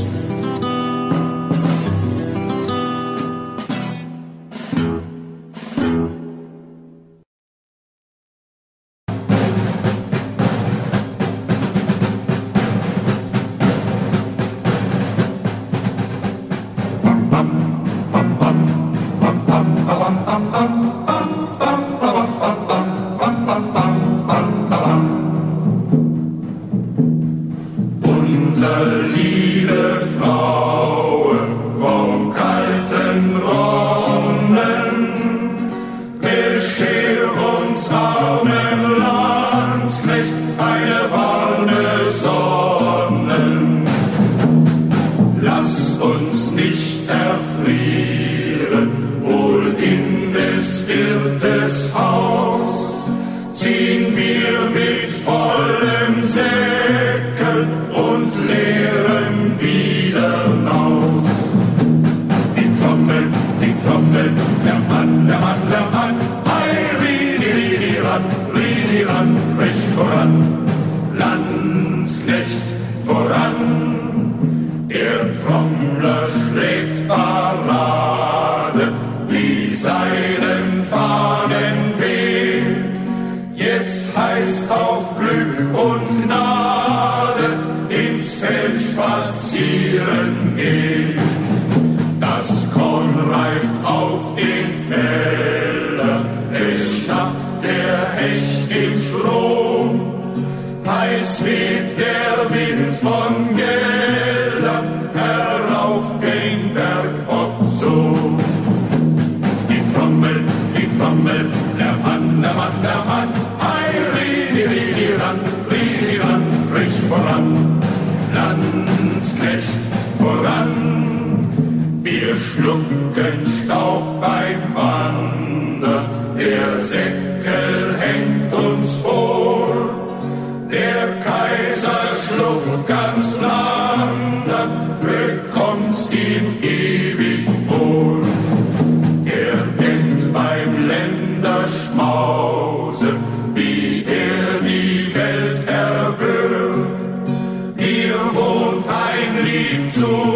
So. 149.96 150.35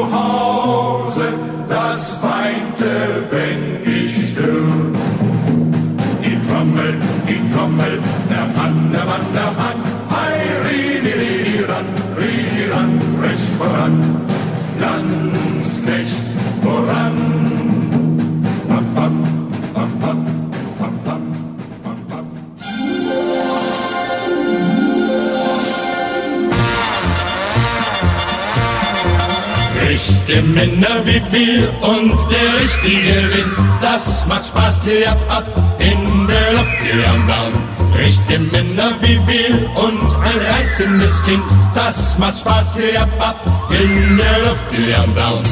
Männer 30.60 31.06
wie 31.06 31.22
wir 31.32 31.72
und 31.80 32.14
der 32.30 32.60
richtige 32.60 33.34
Wind, 33.34 33.56
das 33.80 34.26
macht 34.28 34.46
Spaß, 34.46 34.80
die 34.80 35.06
ab, 35.06 35.18
ab 35.30 35.46
in 35.78 36.28
der 36.28 36.52
Luft, 36.52 36.76
die 36.82 37.02
am 37.06 37.26
Down. 37.26 37.52
Richtige 37.98 38.40
Männer 38.40 38.90
wie 39.00 39.18
wir 39.26 39.54
und 39.82 40.02
ein 40.02 40.38
reizendes 40.52 41.22
Kind, 41.22 41.42
das 41.72 42.18
macht 42.18 42.40
Spaß, 42.40 42.74
die 42.74 42.98
ab, 42.98 43.08
ab 43.20 43.70
in 43.70 44.18
der 44.18 44.38
Luft, 44.50 44.66
die 44.70 44.94
am 44.94 45.14
Down. 45.14 45.42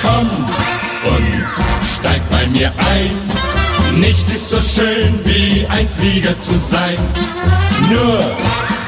Komm 0.00 0.30
und 1.10 1.44
steig 1.84 2.22
bei 2.30 2.46
mir 2.46 2.70
ein, 2.78 3.98
nichts 3.98 4.32
ist 4.32 4.50
so 4.50 4.60
schön 4.60 5.18
wie 5.24 5.66
ein 5.68 5.88
Flieger 5.98 6.38
zu 6.38 6.56
sein. 6.60 6.96
Nur 7.90 8.20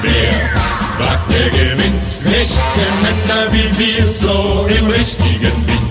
wer 0.01 0.84
Wagt 0.99 1.33
der 1.33 1.51
gewinnt, 1.51 2.05
richtige 2.25 2.87
Männer 3.03 3.53
wie 3.53 3.79
wir, 3.79 4.09
so 4.09 4.67
im 4.79 4.87
richtigen 4.87 5.67
Wind. 5.67 5.85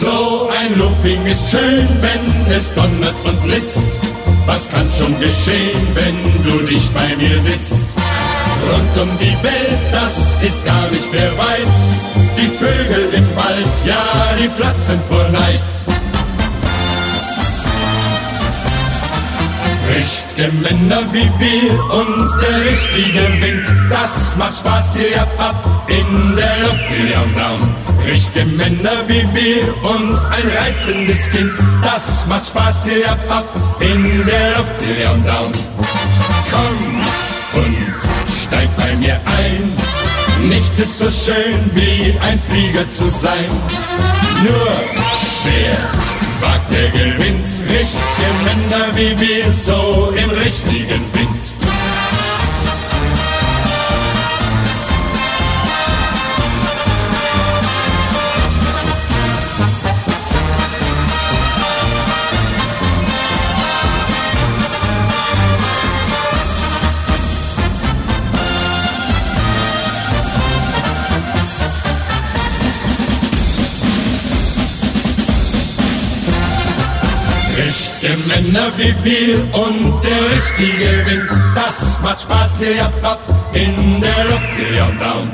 So 0.00 0.50
ein 0.50 0.76
Looping 0.76 1.24
ist 1.26 1.50
schön, 1.50 1.88
wenn 2.00 2.52
es 2.52 2.74
donnert 2.74 3.14
und 3.24 3.42
blitzt. 3.44 3.92
Was 4.44 4.68
kann 4.70 4.88
schon 4.90 5.18
geschehen, 5.20 5.86
wenn 5.94 6.16
du 6.42 6.64
dich 6.64 6.90
bei 6.90 7.14
mir 7.16 7.38
sitzt? 7.38 7.78
Rund 8.68 9.08
um 9.08 9.18
die 9.18 9.36
Welt, 9.44 9.82
das 9.92 10.42
ist 10.42 10.64
gar 10.64 10.88
nicht 10.90 11.12
mehr 11.12 11.30
weit. 11.38 11.78
Die 12.36 12.48
Vögel 12.58 13.08
im 13.14 13.36
Wald, 13.36 13.68
ja, 13.86 14.34
die 14.40 14.48
platzen 14.48 15.00
vor 15.08 15.28
Neid. 15.30 15.91
Richtige 19.94 20.50
Männer 20.62 21.02
wie 21.12 21.30
wir 21.38 21.84
und 21.92 22.30
der 22.40 22.60
richtige 22.64 23.42
Wind, 23.42 23.66
das 23.90 24.36
macht 24.38 24.58
Spaß, 24.58 24.96
hier 24.96 25.20
ab, 25.20 25.32
ab 25.38 25.88
in 25.88 26.36
der 26.36 26.58
Luft, 26.62 26.90
down, 27.12 27.34
down. 27.34 27.74
Richtige 28.06 28.46
Männer 28.46 28.96
wie 29.06 29.22
wir 29.34 29.68
und 29.82 30.14
ein 30.14 30.48
reizendes 30.58 31.28
Kind, 31.28 31.52
das 31.82 32.26
macht 32.26 32.46
Spaß, 32.48 32.84
hier 32.84 33.10
ab, 33.10 33.18
ab 33.28 33.60
in 33.80 34.24
der 34.24 34.56
Luft, 34.56 34.80
down, 34.80 35.22
down. 35.24 35.52
Komm 36.50 37.62
und 37.62 37.76
steig 38.32 38.68
bei 38.76 38.94
mir 38.96 39.20
ein, 39.38 39.72
nichts 40.48 40.78
ist 40.78 40.98
so 41.00 41.10
schön 41.10 41.58
wie 41.74 42.14
ein 42.26 42.40
Flieger 42.40 42.90
zu 42.90 43.08
sein. 43.08 43.46
Nur 44.42 44.72
wer 45.44 46.21
wagt 46.42 46.74
der 46.74 46.90
gewinnt. 46.90 47.46
Richtige 47.68 48.30
Männer 48.44 48.88
wie 48.96 49.18
wir, 49.20 49.52
so 49.52 50.11
Männer 78.52 78.70
wie 78.76 78.94
wir 79.02 79.36
und 79.54 80.04
der 80.04 80.30
richtige 80.36 81.06
Wind. 81.06 81.30
Das 81.54 81.98
macht 82.02 82.20
Spaß, 82.20 82.58
Kiliapap, 82.58 83.18
in 83.54 83.98
der 83.98 84.24
Luft, 84.28 84.50
Kiliabraum. 84.54 85.30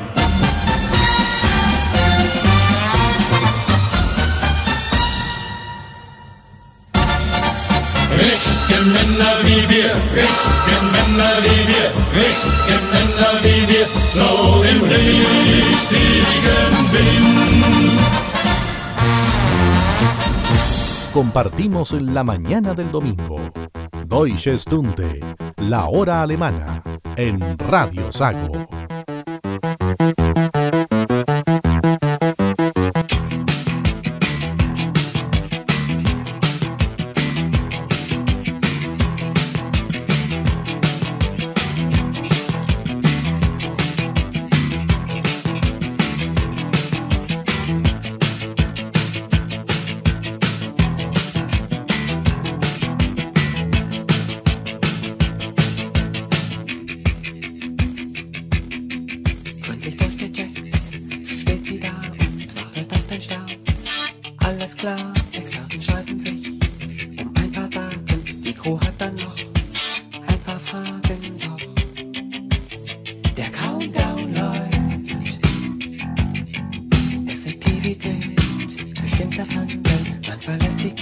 Richtige 8.20 8.82
Männer 8.82 9.34
wie 9.42 9.68
wir, 9.68 9.90
richtige 10.14 10.78
Männer 10.92 11.34
wie 11.42 11.62
wir, 11.66 11.90
richtige 12.14 12.78
Männer 12.92 13.32
wie 13.42 13.62
wir, 13.68 13.86
so 14.14 14.62
im 14.62 14.82
richtigen 14.84 16.12
Wind. 16.92 17.98
compartimos 21.18 21.94
en 21.94 22.14
la 22.14 22.22
mañana 22.22 22.74
del 22.74 22.92
domingo. 22.92 23.38
Deutsche 24.06 24.56
Stunde, 24.56 25.18
la 25.56 25.86
hora 25.88 26.22
alemana, 26.22 26.80
en 27.16 27.40
Radio 27.58 28.12
Sago. 28.12 28.52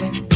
again. 0.08 0.35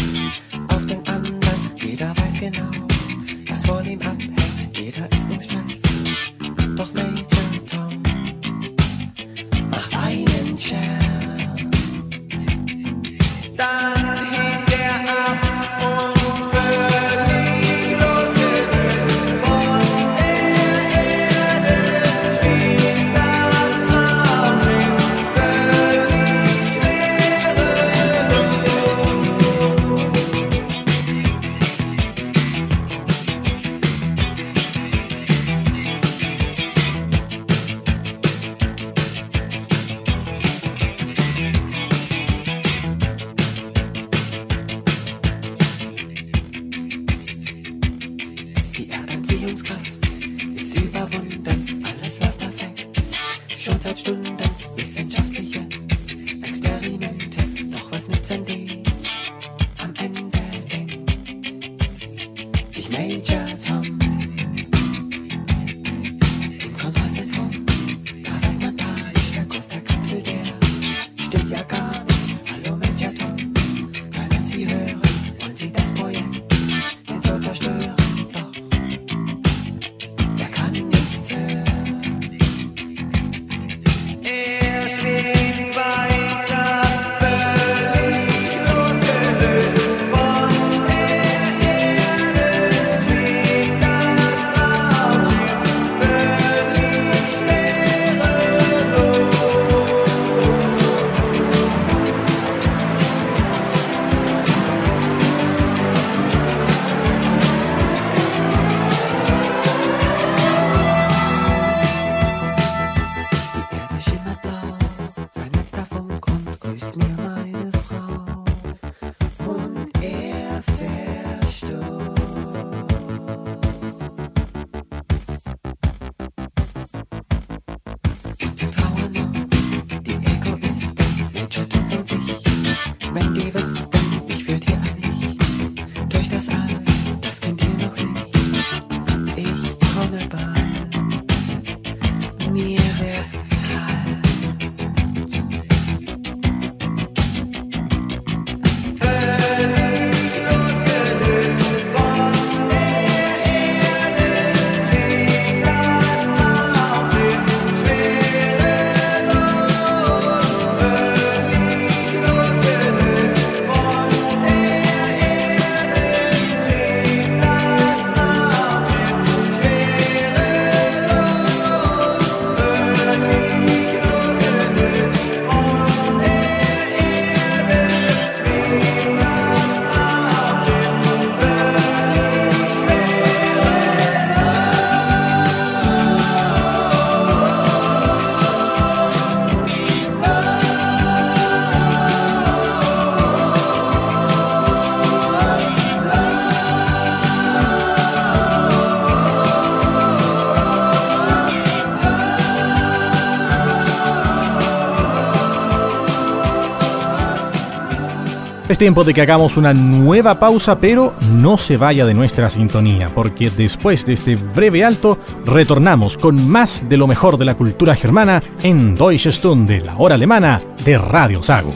Tiempo 208.80 209.04
de 209.04 209.12
que 209.12 209.20
hagamos 209.20 209.58
una 209.58 209.74
nueva 209.74 210.40
pausa, 210.40 210.80
pero 210.80 211.12
no 211.34 211.58
se 211.58 211.76
vaya 211.76 212.06
de 212.06 212.14
nuestra 212.14 212.48
sintonía, 212.48 213.10
porque 213.14 213.50
después 213.50 214.06
de 214.06 214.14
este 214.14 214.36
breve 214.36 214.82
alto, 214.82 215.18
retornamos 215.44 216.16
con 216.16 216.48
más 216.48 216.88
de 216.88 216.96
lo 216.96 217.06
mejor 217.06 217.36
de 217.36 217.44
la 217.44 217.58
cultura 217.58 217.94
germana 217.94 218.42
en 218.62 218.94
Deutsche 218.94 219.32
Stunde, 219.32 219.82
la 219.82 219.98
hora 219.98 220.14
alemana 220.14 220.62
de 220.82 220.96
Radio 220.96 221.42
Sago. 221.42 221.74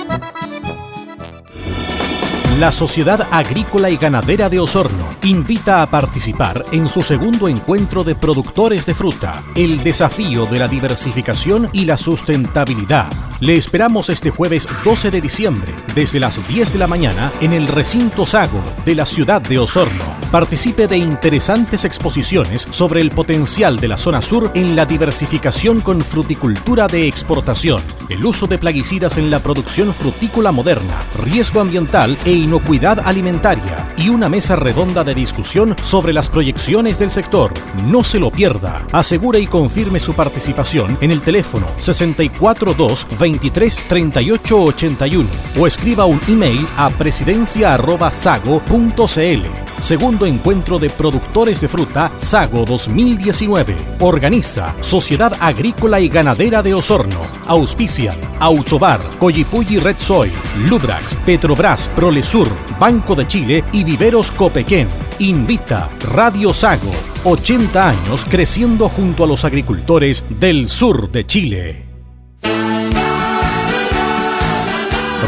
La 2.61 2.71
Sociedad 2.71 3.27
Agrícola 3.31 3.89
y 3.89 3.97
Ganadera 3.97 4.47
de 4.47 4.59
Osorno 4.59 5.09
invita 5.23 5.81
a 5.81 5.89
participar 5.89 6.63
en 6.71 6.87
su 6.87 7.01
segundo 7.01 7.47
encuentro 7.47 8.03
de 8.03 8.13
productores 8.13 8.85
de 8.85 8.93
fruta, 8.93 9.43
el 9.55 9.83
desafío 9.83 10.45
de 10.45 10.59
la 10.59 10.67
diversificación 10.67 11.71
y 11.73 11.85
la 11.85 11.97
sustentabilidad. 11.97 13.09
Le 13.39 13.55
esperamos 13.55 14.09
este 14.09 14.29
jueves 14.29 14.67
12 14.85 15.09
de 15.09 15.19
diciembre, 15.19 15.73
desde 15.95 16.19
las 16.19 16.47
10 16.47 16.73
de 16.73 16.77
la 16.77 16.85
mañana, 16.85 17.31
en 17.41 17.53
el 17.53 17.67
recinto 17.67 18.27
Sago 18.27 18.61
de 18.85 18.93
la 18.93 19.07
ciudad 19.07 19.41
de 19.41 19.57
Osorno. 19.57 20.03
Participe 20.31 20.85
de 20.85 20.97
interesantes 20.97 21.83
exposiciones 21.83 22.67
sobre 22.69 23.01
el 23.01 23.09
potencial 23.09 23.79
de 23.79 23.87
la 23.87 23.97
zona 23.97 24.21
sur 24.21 24.51
en 24.53 24.75
la 24.75 24.85
diversificación 24.85 25.81
con 25.81 26.01
fruticultura 26.01 26.85
de 26.85 27.07
exportación, 27.07 27.81
el 28.09 28.23
uso 28.23 28.45
de 28.45 28.59
plaguicidas 28.59 29.17
en 29.17 29.31
la 29.31 29.39
producción 29.39 29.91
frutícola 29.91 30.51
moderna, 30.51 31.01
riesgo 31.23 31.61
ambiental 31.61 32.15
e 32.23 32.33
inocuidad 32.51 32.99
alimentaria 32.99 33.87
y 33.95 34.09
una 34.09 34.27
mesa 34.27 34.57
redonda 34.57 35.05
de 35.05 35.15
discusión 35.15 35.73
sobre 35.81 36.11
las 36.11 36.27
proyecciones 36.27 36.99
del 36.99 37.09
sector. 37.09 37.53
No 37.87 38.03
se 38.03 38.19
lo 38.19 38.29
pierda. 38.29 38.85
Asegure 38.91 39.39
y 39.39 39.47
confirme 39.47 40.01
su 40.01 40.13
participación 40.13 40.97
en 40.99 41.11
el 41.11 41.21
teléfono 41.21 41.67
642 41.77 43.07
23 43.17 43.83
38 43.87 44.63
81 44.63 45.29
o 45.57 45.65
escriba 45.65 46.03
un 46.03 46.19
email 46.27 46.67
a 46.75 46.89
presidencia@sago.cl. 46.89 49.45
Segundo 49.79 50.25
encuentro 50.25 50.77
de 50.77 50.89
productores 50.89 51.61
de 51.61 51.69
fruta 51.69 52.11
Sago 52.17 52.65
2019. 52.65 53.77
Organiza 53.99 54.75
Sociedad 54.81 55.31
Agrícola 55.39 56.01
y 56.01 56.09
Ganadera 56.09 56.61
de 56.61 56.73
Osorno. 56.73 57.21
Auspicia 57.47 58.13
Autobar, 58.41 58.99
Coyipulli 59.19 59.77
Red 59.77 59.97
Soy, 59.99 60.31
Lubrax, 60.67 61.13
Petrobras, 61.17 61.87
Prolesur, 61.95 62.40
Banco 62.79 63.15
de 63.15 63.27
Chile 63.27 63.63
y 63.71 63.83
Viveros 63.83 64.31
Copequén. 64.31 64.87
Invita 65.19 65.89
Radio 66.13 66.53
Sago. 66.53 66.91
80 67.23 67.89
años 67.89 68.25
creciendo 68.27 68.89
junto 68.89 69.23
a 69.23 69.27
los 69.27 69.45
agricultores 69.45 70.23
del 70.29 70.67
sur 70.67 71.11
de 71.11 71.25
Chile. 71.25 71.85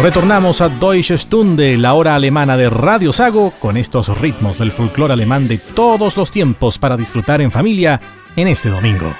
Retornamos 0.02 0.60
a 0.60 0.70
Deutsche 0.70 1.18
Stunde, 1.18 1.78
la 1.78 1.94
hora 1.94 2.16
alemana 2.16 2.58
de 2.58 2.70
Radio 2.70 3.14
Sago, 3.14 3.54
con 3.60 3.78
estos 3.78 4.10
ritmos 4.20 4.58
del 4.58 4.72
folclore 4.72 5.14
alemán 5.14 5.48
de 5.48 5.60
todos 5.60 6.18
los 6.18 6.32
tiempos 6.32 6.78
para 6.78 6.98
disfrutar 6.98 7.42
en 7.42 7.52
familia 7.52 8.02
en 8.36 8.48
este 8.48 8.70
domingo. 8.70 9.14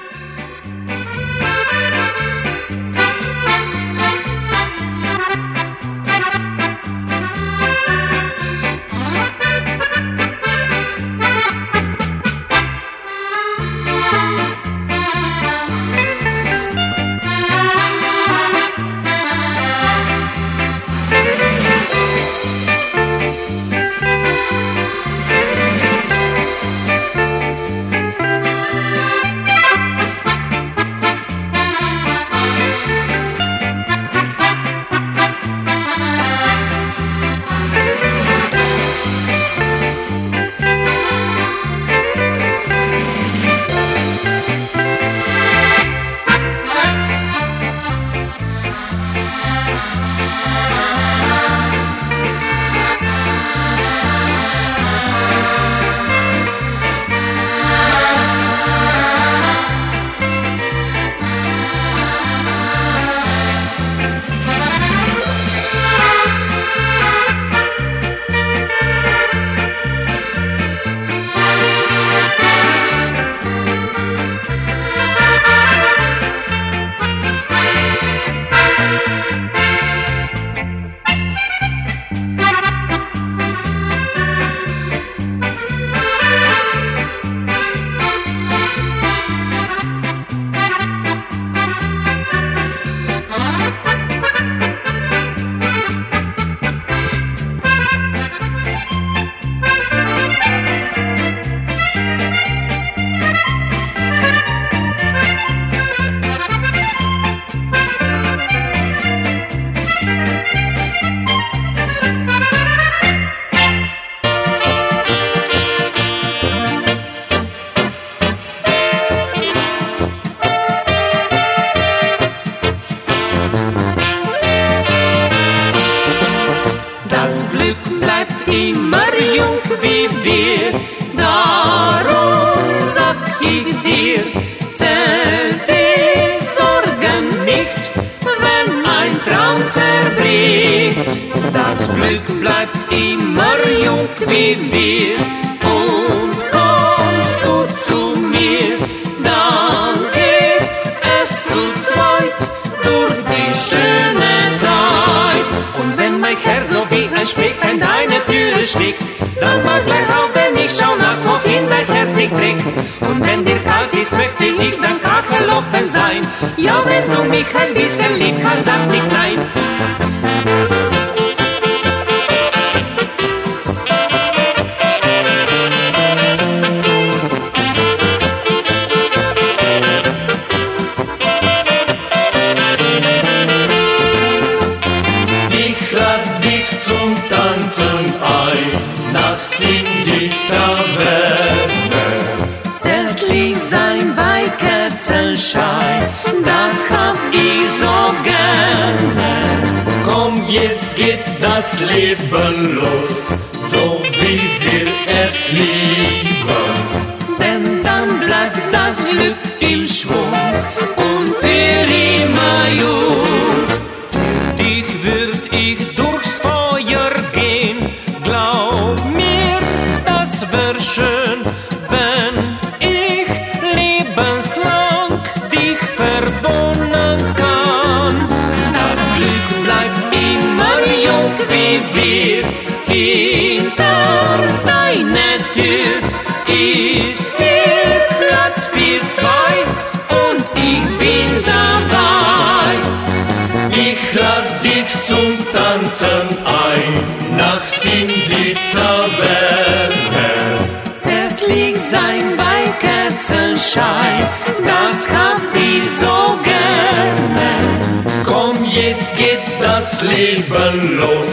Das 259.84 260.02
Leben 260.02 260.96
los, 260.96 261.30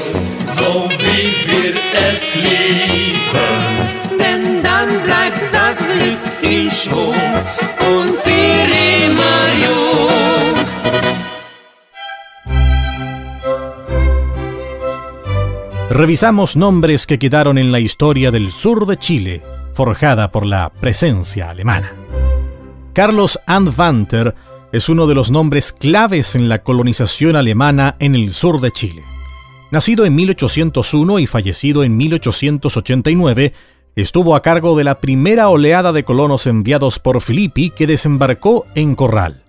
so 0.58 0.90
wie 1.04 1.28
wir 1.50 1.74
es 2.10 2.36
lieben. 2.36 3.62
Denn 4.20 4.62
dann 4.62 4.90
bleibt 5.06 5.42
das 5.54 5.78
Glück 5.88 6.24
in 6.42 6.70
Schwung 6.70 7.16
und 7.96 8.14
für 8.24 8.68
immer 9.06 9.42
jung. 9.66 10.56
Revisamos 15.90 16.56
nombres 16.56 17.08
que 17.08 17.20
quedaron 17.20 17.58
en 17.58 17.72
la 17.72 17.80
historia 17.80 18.32
del 18.32 18.52
sur 18.52 18.86
de 18.86 18.98
Chile, 18.98 19.42
forjada 19.74 20.30
por 20.30 20.46
la 20.46 20.70
presencia 20.70 21.50
alemana. 21.50 21.92
Carlos 22.94 23.40
Anwanter 23.46 24.36
es 24.72 24.90
uno 24.90 25.08
de 25.08 25.16
los 25.16 25.32
nombres 25.32 25.72
claves 25.72 26.36
en 26.36 26.50
la 26.50 26.64
colonización 26.64 27.36
alemana 27.36 27.96
en 28.00 28.16
el 28.16 28.32
sur 28.32 28.62
de 28.62 28.72
Chile. 28.72 29.04
Nacido 29.70 30.06
en 30.06 30.16
1801 30.16 31.20
y 31.20 31.28
fallecido 31.28 31.84
en 31.84 31.98
1889, 31.98 33.54
estuvo 33.96 34.36
a 34.36 34.42
cargo 34.42 34.78
de 34.78 34.84
la 34.84 35.00
primera 35.00 35.50
oleada 35.50 35.92
de 35.92 36.04
colonos 36.04 36.48
enviados 36.48 37.00
por 37.00 37.22
Filippi 37.22 37.70
que 37.70 37.88
desembarcó 37.88 38.66
en 38.76 38.96
Corral. 38.96 39.44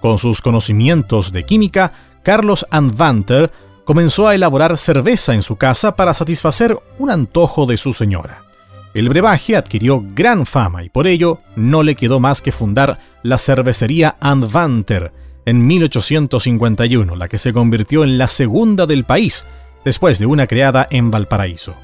Con 0.00 0.18
sus 0.18 0.40
conocimientos 0.40 1.32
de 1.32 1.44
química, 1.44 1.92
Carlos 2.22 2.66
Anwanter 2.70 3.50
comenzó 3.84 4.28
a 4.28 4.34
elaborar 4.34 4.78
cerveza 4.78 5.34
en 5.34 5.42
su 5.42 5.56
casa 5.56 5.96
para 5.96 6.14
satisfacer 6.14 6.78
un 6.98 7.10
antojo 7.10 7.66
de 7.66 7.76
su 7.76 7.92
señora. 7.92 8.51
El 8.94 9.08
brebaje 9.08 9.56
adquirió 9.56 10.04
gran 10.14 10.44
fama 10.44 10.84
y 10.84 10.90
por 10.90 11.06
ello 11.06 11.40
no 11.56 11.82
le 11.82 11.94
quedó 11.94 12.20
más 12.20 12.42
que 12.42 12.52
fundar 12.52 12.98
la 13.22 13.38
cervecería 13.38 14.16
Anwanter 14.20 15.12
en 15.46 15.66
1851, 15.66 17.16
la 17.16 17.28
que 17.28 17.38
se 17.38 17.52
convirtió 17.52 18.04
en 18.04 18.18
la 18.18 18.28
segunda 18.28 18.86
del 18.86 19.04
país, 19.04 19.46
después 19.84 20.18
de 20.18 20.26
una 20.26 20.46
creada 20.46 20.86
en 20.90 21.10
Valparaíso. 21.10 21.74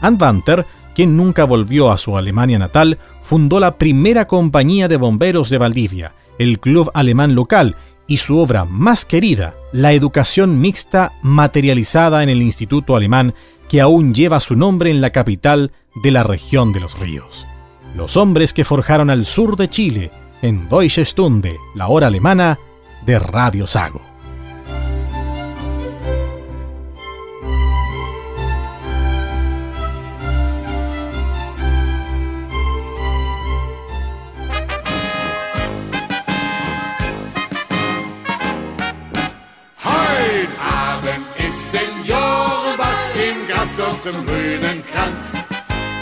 Anwanter, 0.00 0.66
quien 0.94 1.16
nunca 1.16 1.44
volvió 1.44 1.90
a 1.90 1.96
su 1.96 2.16
Alemania 2.16 2.58
natal, 2.58 2.98
fundó 3.22 3.60
la 3.60 3.78
primera 3.78 4.26
compañía 4.26 4.88
de 4.88 4.96
bomberos 4.96 5.48
de 5.50 5.58
Valdivia, 5.58 6.14
el 6.38 6.58
club 6.58 6.90
alemán 6.94 7.34
local, 7.34 7.76
y 8.06 8.18
su 8.18 8.38
obra 8.38 8.64
más 8.64 9.04
querida, 9.04 9.54
la 9.72 9.92
educación 9.92 10.60
mixta 10.60 11.12
materializada 11.22 12.22
en 12.22 12.28
el 12.28 12.42
Instituto 12.42 12.94
Alemán, 12.94 13.34
que 13.68 13.80
aún 13.80 14.14
lleva 14.14 14.40
su 14.40 14.54
nombre 14.54 14.90
en 14.90 15.00
la 15.00 15.10
capital 15.10 15.72
de 16.02 16.10
la 16.10 16.22
región 16.22 16.72
de 16.72 16.80
los 16.80 16.98
ríos. 16.98 17.46
Los 17.94 18.16
hombres 18.16 18.52
que 18.52 18.64
forjaron 18.64 19.10
al 19.10 19.24
sur 19.24 19.56
de 19.56 19.68
Chile, 19.68 20.10
en 20.42 20.68
Deutsche 20.68 21.04
Stunde, 21.04 21.56
la 21.74 21.88
hora 21.88 22.08
alemana 22.08 22.58
de 23.04 23.18
Radio 23.18 23.66
Sago. 23.66 24.15
Zum 44.10 44.24
grünen 44.24 44.84
Kranz. 44.92 45.44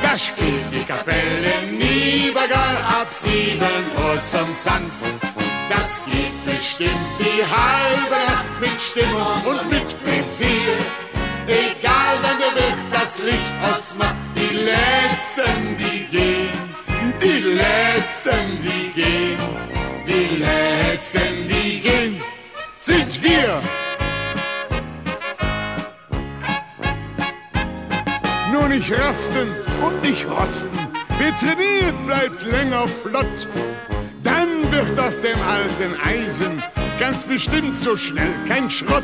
Da 0.02 0.16
spielt 0.16 0.70
die 0.70 0.84
Kapelle 0.84 1.72
Niebergall 1.72 2.76
ab 2.76 3.08
7 3.08 3.58
Uhr 3.58 4.24
zum 4.24 4.48
Tanz. 4.62 5.06
Das 5.70 6.04
geht 6.04 6.44
bestimmt 6.44 7.14
die 7.18 7.42
halbe 7.42 8.18
Nacht 8.30 8.60
mit 8.60 8.78
Stimmung 8.80 9.40
und 9.46 9.70
mit 9.70 9.88
Pläsier. 10.02 10.76
Egal 11.46 12.14
wann 12.22 12.38
der 12.38 12.54
Wirt 12.54 12.92
das 12.92 13.22
Licht 13.22 13.54
ausmacht, 13.62 14.16
die 14.36 14.54
Letzten, 14.54 15.76
die 15.78 16.04
gehen. 16.10 16.74
Die 17.22 17.40
Letzten, 17.40 18.60
die 18.62 19.00
gehen. 19.00 19.38
Die 20.06 20.42
Letzten, 20.42 21.48
die 21.48 21.80
gehen, 21.80 22.20
sind 22.78 23.22
wir. 23.22 23.83
Nur 28.64 28.72
nicht 28.72 28.98
rasten 28.98 29.48
und 29.86 30.00
nicht 30.00 30.26
rosten. 30.26 30.70
Wer 31.18 31.36
trainiert, 31.36 32.06
bleibt 32.06 32.42
länger 32.50 32.88
flott. 32.88 33.46
Dann 34.22 34.48
wird 34.72 34.98
aus 34.98 35.20
dem 35.20 35.36
alten 35.46 35.94
Eisen 36.00 36.62
ganz 36.98 37.24
bestimmt 37.24 37.76
so 37.76 37.94
schnell 37.94 38.32
kein 38.48 38.70
Schrott. 38.70 39.02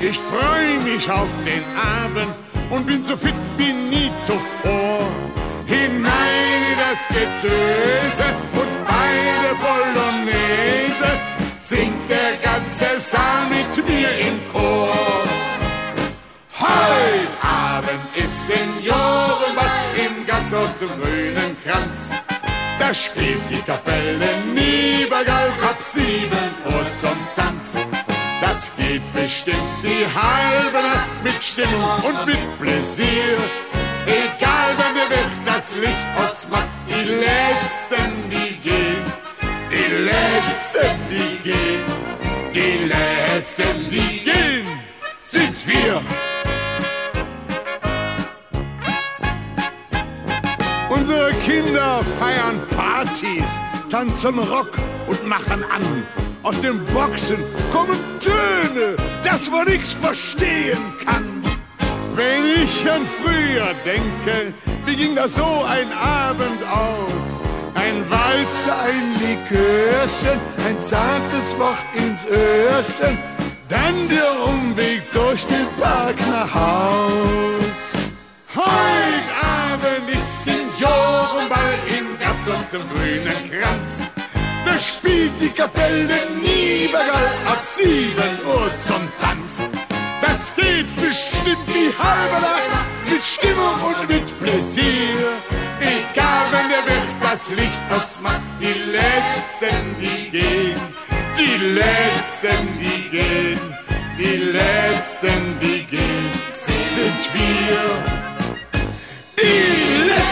Ich 0.00 0.18
freue 0.18 0.80
mich 0.90 1.10
auf 1.10 1.28
den 1.44 1.62
Abend 1.76 2.34
und 2.70 2.86
bin 2.86 3.04
so 3.04 3.14
fit 3.14 3.34
wie 3.58 3.74
nie 3.74 4.10
zuvor. 4.24 5.06
Hinein 5.66 6.62
in 6.70 6.78
das 6.78 7.06
Getöse 7.08 8.24
und 8.54 8.86
bei 8.86 9.12
der 9.44 9.54
Polonaise 9.66 11.12
singt 11.60 12.08
der 12.08 12.38
ganze 12.42 12.98
Saal 13.00 13.50
mit 13.50 13.86
mir 13.86 14.28
im 14.28 14.40
Chor. 14.50 15.11
Seniorenball 18.48 19.70
im 20.04 20.26
Gasthof 20.26 20.70
zum 20.78 21.00
grünen 21.00 21.56
Kranz. 21.64 22.10
Da 22.78 22.92
spielt 22.92 23.48
die 23.48 23.62
Kapelle 23.62 24.30
Niebergall 24.54 25.50
ab 25.62 25.76
7 25.80 26.04
Uhr 26.66 26.86
zum 27.00 27.16
Tanz. 27.36 27.78
Das 28.40 28.72
geht 28.76 29.02
bestimmt 29.14 29.78
die 29.82 30.04
halbe 30.04 30.78
Nacht 30.78 31.22
mit 31.22 31.42
Stimmung 31.42 32.02
und 32.02 32.26
mit 32.26 32.58
Pläsier. 32.58 33.38
Egal 34.06 34.74
wann 34.76 34.94
der 34.94 35.10
Wirt 35.10 35.36
das 35.46 35.76
Licht 35.76 36.08
ausmacht, 36.18 36.68
die 36.88 37.04
Letzten, 37.08 37.41
tanzen 54.02 54.38
Rock 54.38 54.72
und 55.06 55.26
machen 55.26 55.64
an. 55.64 56.04
Aus 56.42 56.60
den 56.60 56.84
Boxen 56.86 57.38
kommen 57.72 57.98
Töne, 58.18 58.96
dass 59.22 59.48
man 59.48 59.66
nichts 59.68 59.94
verstehen 59.94 60.82
kann. 61.04 61.40
Wenn 62.16 62.44
ich 62.44 62.90
an 62.90 63.06
früher 63.06 63.72
denke, 63.84 64.54
wie 64.84 64.96
ging 64.96 65.14
da 65.14 65.28
so 65.28 65.64
ein 65.76 65.90
Abend 65.92 66.60
aus? 66.64 67.42
Ein 67.74 68.04
Walzer, 68.10 68.76
ein 68.80 69.12
Likörchen, 69.20 70.38
ein 70.66 70.80
zartes 70.80 71.58
Wort 71.58 71.86
ins 71.94 72.26
Öhrchen, 72.26 73.16
dann 73.68 74.08
der 74.08 74.32
Umweg 74.48 75.00
durch 75.12 75.46
den 75.46 75.66
Park 75.80 76.16
nach 76.28 76.52
Haus. 76.52 78.10
Heut 78.54 79.28
Abend 79.42 80.10
ist 80.10 80.44
Seniorenball 80.44 81.74
im 82.42 82.52
Gasthof 82.52 82.70
zum 82.70 82.88
grünen 82.90 83.50
Kranz. 83.50 84.10
Da 84.64 84.78
spielt 84.78 85.40
die 85.40 85.50
Kapelle 85.50 86.26
Niebergall 86.40 87.30
ab 87.46 87.62
7 87.62 88.14
Uhr 88.46 88.70
zum 88.78 89.08
Tanz. 89.20 89.68
Das 90.20 90.54
geht 90.54 90.94
bestimmt 90.96 91.66
wie 91.68 91.92
halbe 91.98 92.40
Nacht 92.40 93.10
mit 93.10 93.22
Stimmung 93.22 93.80
und 93.82 94.08
mit 94.08 94.40
Pläsier. 94.40 95.38
Egal, 95.80 96.46
wenn 96.52 96.68
der 96.68 96.84
Wirt 96.86 97.16
das 97.22 97.50
Licht 97.50 97.90
ausmacht, 97.90 98.40
die 98.60 98.78
Letzten, 98.90 99.96
die 100.00 100.30
gehen. 100.30 100.80
Die 101.38 101.56
Letzten, 101.74 102.78
die 102.78 103.08
gehen. 103.10 103.60
Die 104.18 104.36
Letzten, 104.36 105.58
die 105.60 105.84
gehen, 105.84 106.30
sind 106.52 107.34
wir. 107.34 107.78
Die 109.38 110.08
Letzten, 110.08 110.31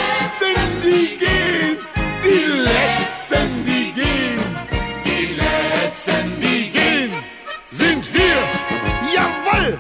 Sind 7.69 8.05
wir. 8.13 8.37
Jawohl! 9.13 9.79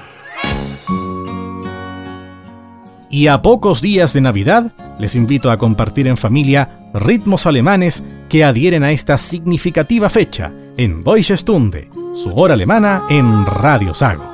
Y 3.10 3.26
a 3.26 3.42
pocos 3.42 3.80
días 3.80 4.12
de 4.12 4.20
Navidad, 4.20 4.72
les 4.98 5.16
invito 5.16 5.50
a 5.50 5.58
compartir 5.58 6.06
en 6.06 6.16
familia 6.16 6.68
ritmos 6.94 7.46
alemanes 7.46 8.04
que 8.28 8.44
adhieren 8.44 8.84
a 8.84 8.92
esta 8.92 9.18
significativa 9.18 10.08
fecha 10.10 10.52
en 10.76 11.02
Deutsche 11.02 11.36
Stunde, 11.36 11.88
su 12.14 12.32
hora 12.34 12.54
alemana 12.54 13.02
en 13.10 13.44
Radio 13.46 13.92
Sago. 13.92 14.24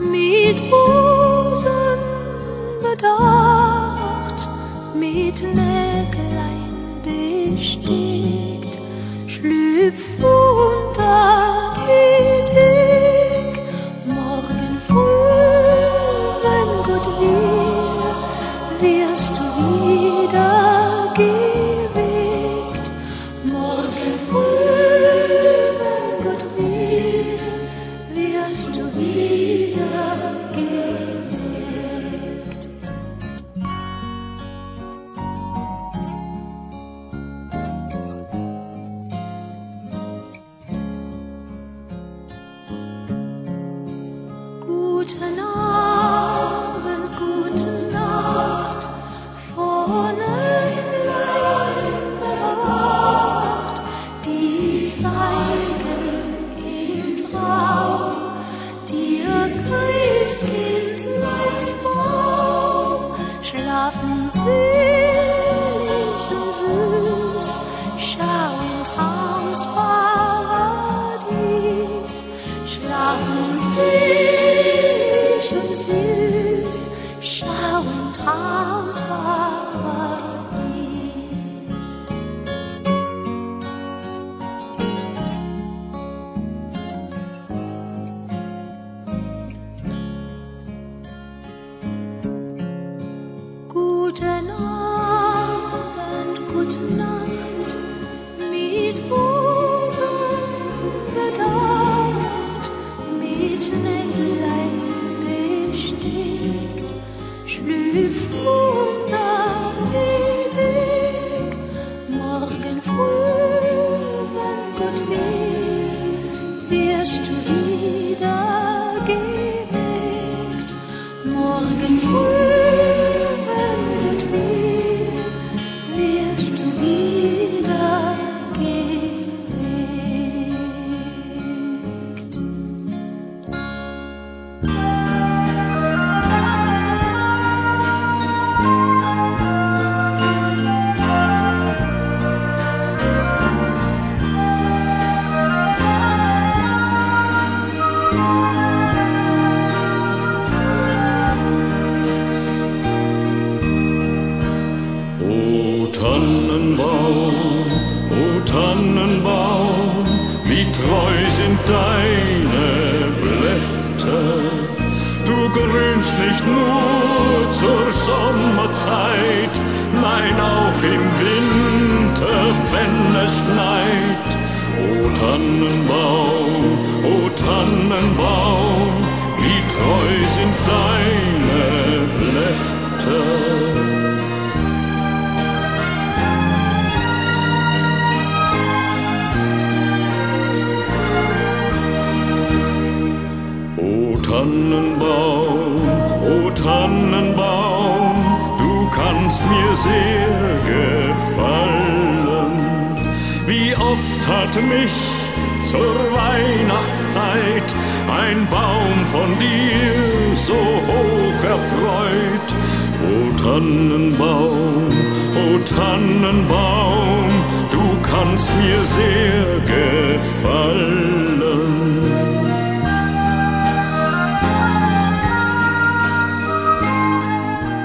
Mit 0.00 0.60
Rosen 0.70 1.98
bedacht, 2.82 4.48
mit 4.94 5.42
Nägelein 5.42 7.00
bestickt, 7.04 8.23
schlüpf 9.44 10.08
unter 10.22 11.74
die 11.76 12.44
Dick, 12.50 12.83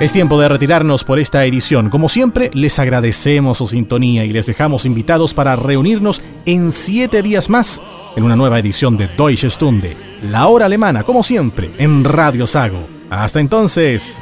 Es 0.09 0.13
tiempo 0.13 0.41
de 0.41 0.47
retirarnos 0.49 1.03
por 1.03 1.19
esta 1.19 1.45
edición. 1.45 1.91
Como 1.91 2.09
siempre, 2.09 2.49
les 2.55 2.79
agradecemos 2.79 3.59
su 3.59 3.67
sintonía 3.67 4.25
y 4.25 4.29
les 4.29 4.47
dejamos 4.47 4.85
invitados 4.87 5.35
para 5.35 5.55
reunirnos 5.55 6.23
en 6.47 6.71
siete 6.71 7.21
días 7.21 7.47
más 7.47 7.79
en 8.15 8.23
una 8.23 8.35
nueva 8.35 8.57
edición 8.57 8.97
de 8.97 9.07
Deutsche 9.07 9.51
Stunde, 9.51 9.95
la 10.23 10.47
hora 10.47 10.65
alemana, 10.65 11.03
como 11.03 11.21
siempre, 11.21 11.69
en 11.77 12.03
Radio 12.03 12.47
Sago. 12.47 12.87
Hasta 13.11 13.39
entonces. 13.39 14.19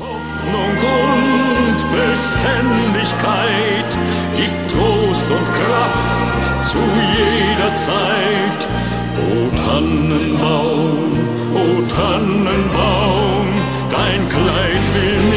Tannenbaum, 11.97 13.47
dein 13.89 14.27
Kleid 14.29 14.87
will 14.93 15.36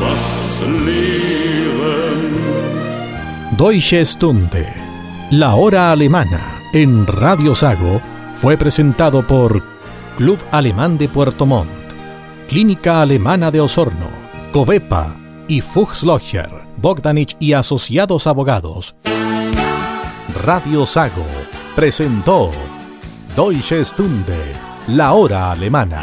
was. 0.00 0.38
Deutsche 3.58 4.04
Stunde, 4.04 4.72
la 5.32 5.56
hora 5.56 5.90
alemana, 5.90 6.60
en 6.72 7.08
Radio 7.08 7.56
Sago, 7.56 8.00
fue 8.36 8.56
presentado 8.56 9.26
por 9.26 9.64
Club 10.16 10.38
Alemán 10.52 10.96
de 10.96 11.08
Puerto 11.08 11.44
Montt, 11.44 11.68
Clínica 12.48 13.02
Alemana 13.02 13.50
de 13.50 13.60
Osorno, 13.60 14.10
Covepa 14.52 15.16
y 15.48 15.60
Fuchslocher, 15.60 16.50
Bogdanich 16.76 17.36
y 17.40 17.52
Asociados 17.52 18.28
Abogados. 18.28 18.94
Radio 20.44 20.86
Sago 20.86 21.26
presentó 21.74 22.50
Deutsche 23.34 23.84
Stunde, 23.84 24.52
la 24.86 25.14
hora 25.14 25.50
alemana. 25.50 26.02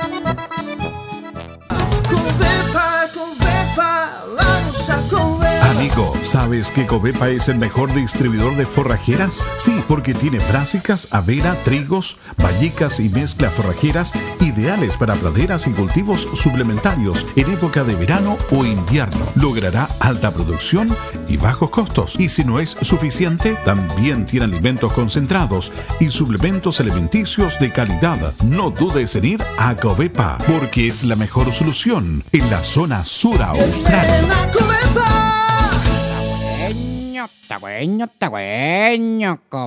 ¿Sabes 6.21 6.71
que 6.71 6.85
Covepa 6.85 7.29
es 7.29 7.49
el 7.49 7.57
mejor 7.57 7.93
distribuidor 7.93 8.55
de 8.55 8.65
forrajeras? 8.65 9.49
Sí, 9.57 9.83
porque 9.87 10.13
tiene 10.13 10.39
brásicas, 10.49 11.07
avena, 11.11 11.55
trigos, 11.63 12.17
vallicas 12.37 12.99
y 12.99 13.09
mezcla 13.09 13.49
forrajeras 13.49 14.13
ideales 14.39 14.97
para 14.97 15.15
praderas 15.15 15.67
y 15.67 15.71
cultivos 15.71 16.27
suplementarios 16.33 17.25
en 17.35 17.51
época 17.51 17.83
de 17.83 17.95
verano 17.95 18.37
o 18.51 18.65
invierno. 18.65 19.25
Logrará 19.35 19.87
alta 19.99 20.31
producción 20.31 20.95
y 21.27 21.37
bajos 21.37 21.69
costos. 21.69 22.15
Y 22.19 22.29
si 22.29 22.43
no 22.43 22.59
es 22.59 22.77
suficiente, 22.81 23.57
también 23.65 24.25
tiene 24.25 24.45
alimentos 24.45 24.93
concentrados 24.93 25.71
y 25.99 26.09
suplementos 26.09 26.79
alimenticios 26.79 27.59
de 27.59 27.71
calidad. 27.71 28.33
No 28.43 28.69
dudes 28.69 29.15
en 29.15 29.25
ir 29.25 29.43
a 29.57 29.75
Covepa, 29.75 30.37
porque 30.47 30.87
es 30.87 31.03
la 31.03 31.15
mejor 31.15 31.51
solución 31.51 32.23
en 32.31 32.49
la 32.49 32.63
zona 32.63 33.05
sur 33.05 33.41
austral. 33.41 34.70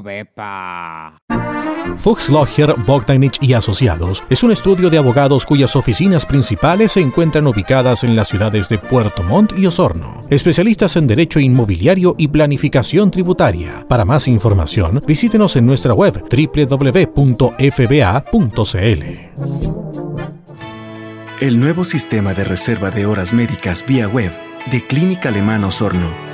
Bepa. 0.02 1.18
Fuchslocher, 1.96 2.74
Bogdanich 2.86 3.38
y 3.40 3.52
Asociados 3.52 4.22
es 4.28 4.42
un 4.42 4.52
estudio 4.52 4.90
de 4.90 4.98
abogados 4.98 5.46
cuyas 5.46 5.76
oficinas 5.76 6.26
principales 6.26 6.92
se 6.92 7.00
encuentran 7.00 7.46
ubicadas 7.46 8.04
en 8.04 8.16
las 8.16 8.28
ciudades 8.28 8.68
de 8.68 8.78
Puerto 8.78 9.22
Montt 9.22 9.58
y 9.58 9.66
Osorno. 9.66 10.22
Especialistas 10.30 10.96
en 10.96 11.06
derecho 11.06 11.40
inmobiliario 11.40 12.14
y 12.18 12.28
planificación 12.28 13.10
tributaria. 13.10 13.86
Para 13.88 14.04
más 14.04 14.28
información, 14.28 15.02
visítenos 15.06 15.56
en 15.56 15.66
nuestra 15.66 15.94
web 15.94 16.24
www.fba.cl. 16.30 17.04
El 21.40 21.60
nuevo 21.60 21.84
sistema 21.84 22.32
de 22.32 22.44
reserva 22.44 22.90
de 22.90 23.06
horas 23.06 23.32
médicas 23.32 23.84
vía 23.86 24.08
web 24.08 24.32
de 24.70 24.86
Clínica 24.86 25.28
Alemana 25.28 25.66
Osorno 25.66 26.33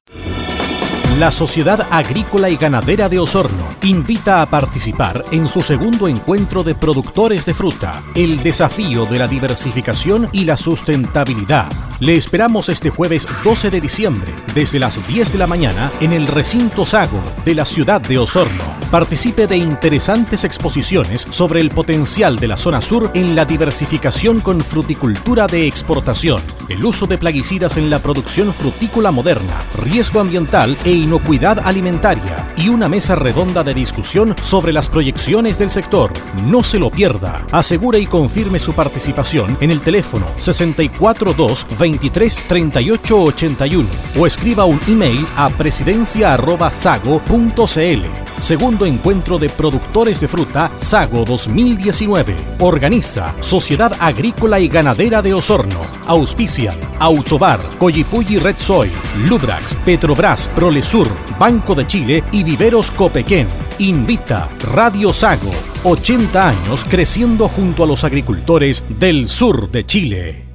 La 1.19 1.29
Sociedad 1.29 1.87
Agrícola 1.91 2.49
y 2.49 2.55
Ganadera 2.55 3.09
de 3.09 3.19
Osorno 3.19 3.67
invita 3.83 4.41
a 4.41 4.49
participar 4.49 5.25
en 5.31 5.47
su 5.47 5.61
segundo 5.61 6.07
encuentro 6.07 6.63
de 6.63 6.73
productores 6.73 7.45
de 7.45 7.53
fruta, 7.53 8.01
el 8.15 8.41
desafío 8.41 9.05
de 9.05 9.19
la 9.19 9.27
diversificación 9.27 10.29
y 10.31 10.45
la 10.45 10.55
sustentabilidad. 10.55 11.69
Le 11.99 12.15
esperamos 12.15 12.69
este 12.69 12.89
jueves 12.89 13.27
12 13.43 13.69
de 13.69 13.81
diciembre, 13.81 14.33
desde 14.55 14.79
las 14.79 15.05
10 15.07 15.33
de 15.33 15.37
la 15.37 15.45
mañana, 15.45 15.91
en 15.99 16.13
el 16.13 16.25
recinto 16.25 16.85
Sago 16.85 17.21
de 17.45 17.53
la 17.53 17.65
ciudad 17.65 18.01
de 18.01 18.17
Osorno. 18.17 18.63
Participe 18.89 19.45
de 19.45 19.57
interesantes 19.57 20.43
exposiciones 20.43 21.27
sobre 21.29 21.61
el 21.61 21.69
potencial 21.69 22.37
de 22.37 22.47
la 22.47 22.57
zona 22.57 22.81
sur 22.81 23.11
en 23.13 23.35
la 23.35 23.45
diversificación 23.45 24.39
con 24.39 24.61
fruticultura 24.61 25.45
de 25.45 25.67
exportación, 25.67 26.41
el 26.69 26.83
uso 26.83 27.05
de 27.05 27.17
plaguicidas 27.19 27.77
en 27.77 27.89
la 27.89 27.99
producción 27.99 28.51
frutícola 28.53 29.11
moderna, 29.11 29.63
riesgo 29.77 30.19
ambiental 30.19 30.75
e 30.83 31.00
inocuidad 31.01 31.59
alimentaria 31.59 32.47
y 32.55 32.69
una 32.69 32.87
mesa 32.87 33.15
redonda 33.15 33.63
de 33.63 33.73
discusión 33.73 34.35
sobre 34.41 34.71
las 34.71 34.87
proyecciones 34.87 35.57
del 35.57 35.69
sector. 35.69 36.13
No 36.45 36.63
se 36.63 36.79
lo 36.79 36.89
pierda. 36.89 37.45
Asegure 37.51 37.99
y 37.99 38.05
confirme 38.05 38.59
su 38.59 38.73
participación 38.73 39.57
en 39.59 39.71
el 39.71 39.81
teléfono 39.81 40.27
642 40.37 41.65
23 41.77 42.43
38 42.47 43.21
81 43.21 43.89
o 44.17 44.27
escriba 44.27 44.65
un 44.65 44.79
email 44.87 45.25
a 45.35 45.49
presidencia@sago.cl. 45.49 48.05
Segundo 48.39 48.85
encuentro 48.85 49.37
de 49.37 49.49
productores 49.49 50.19
de 50.19 50.27
fruta 50.27 50.71
Sago 50.75 51.25
2019. 51.25 52.35
Organiza 52.59 53.35
Sociedad 53.39 53.95
Agrícola 53.99 54.59
y 54.59 54.67
Ganadera 54.67 55.21
de 55.21 55.33
Osorno. 55.33 55.81
Auspicia 56.07 56.75
Autobar, 56.99 57.59
Coyipulli 57.79 58.37
Red 58.37 58.57
Soy, 58.57 58.91
Lubrax, 59.27 59.75
Petrobras, 59.85 60.49
Prolesur, 60.91 61.07
Banco 61.39 61.73
de 61.73 61.87
Chile 61.87 62.23
y 62.33 62.43
Viveros 62.43 62.91
Copequén. 62.91 63.47
Invita 63.79 64.49
Radio 64.73 65.13
Sago. 65.13 65.49
80 65.83 66.49
años 66.49 66.83
creciendo 66.83 67.47
junto 67.47 67.83
a 67.83 67.87
los 67.87 68.03
agricultores 68.03 68.83
del 68.99 69.29
sur 69.29 69.71
de 69.71 69.85
Chile. 69.85 70.45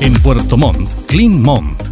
En 0.00 0.12
Puerto 0.14 0.56
Montt, 0.56 0.88
Clean 1.06 1.42
Montt 1.42 1.91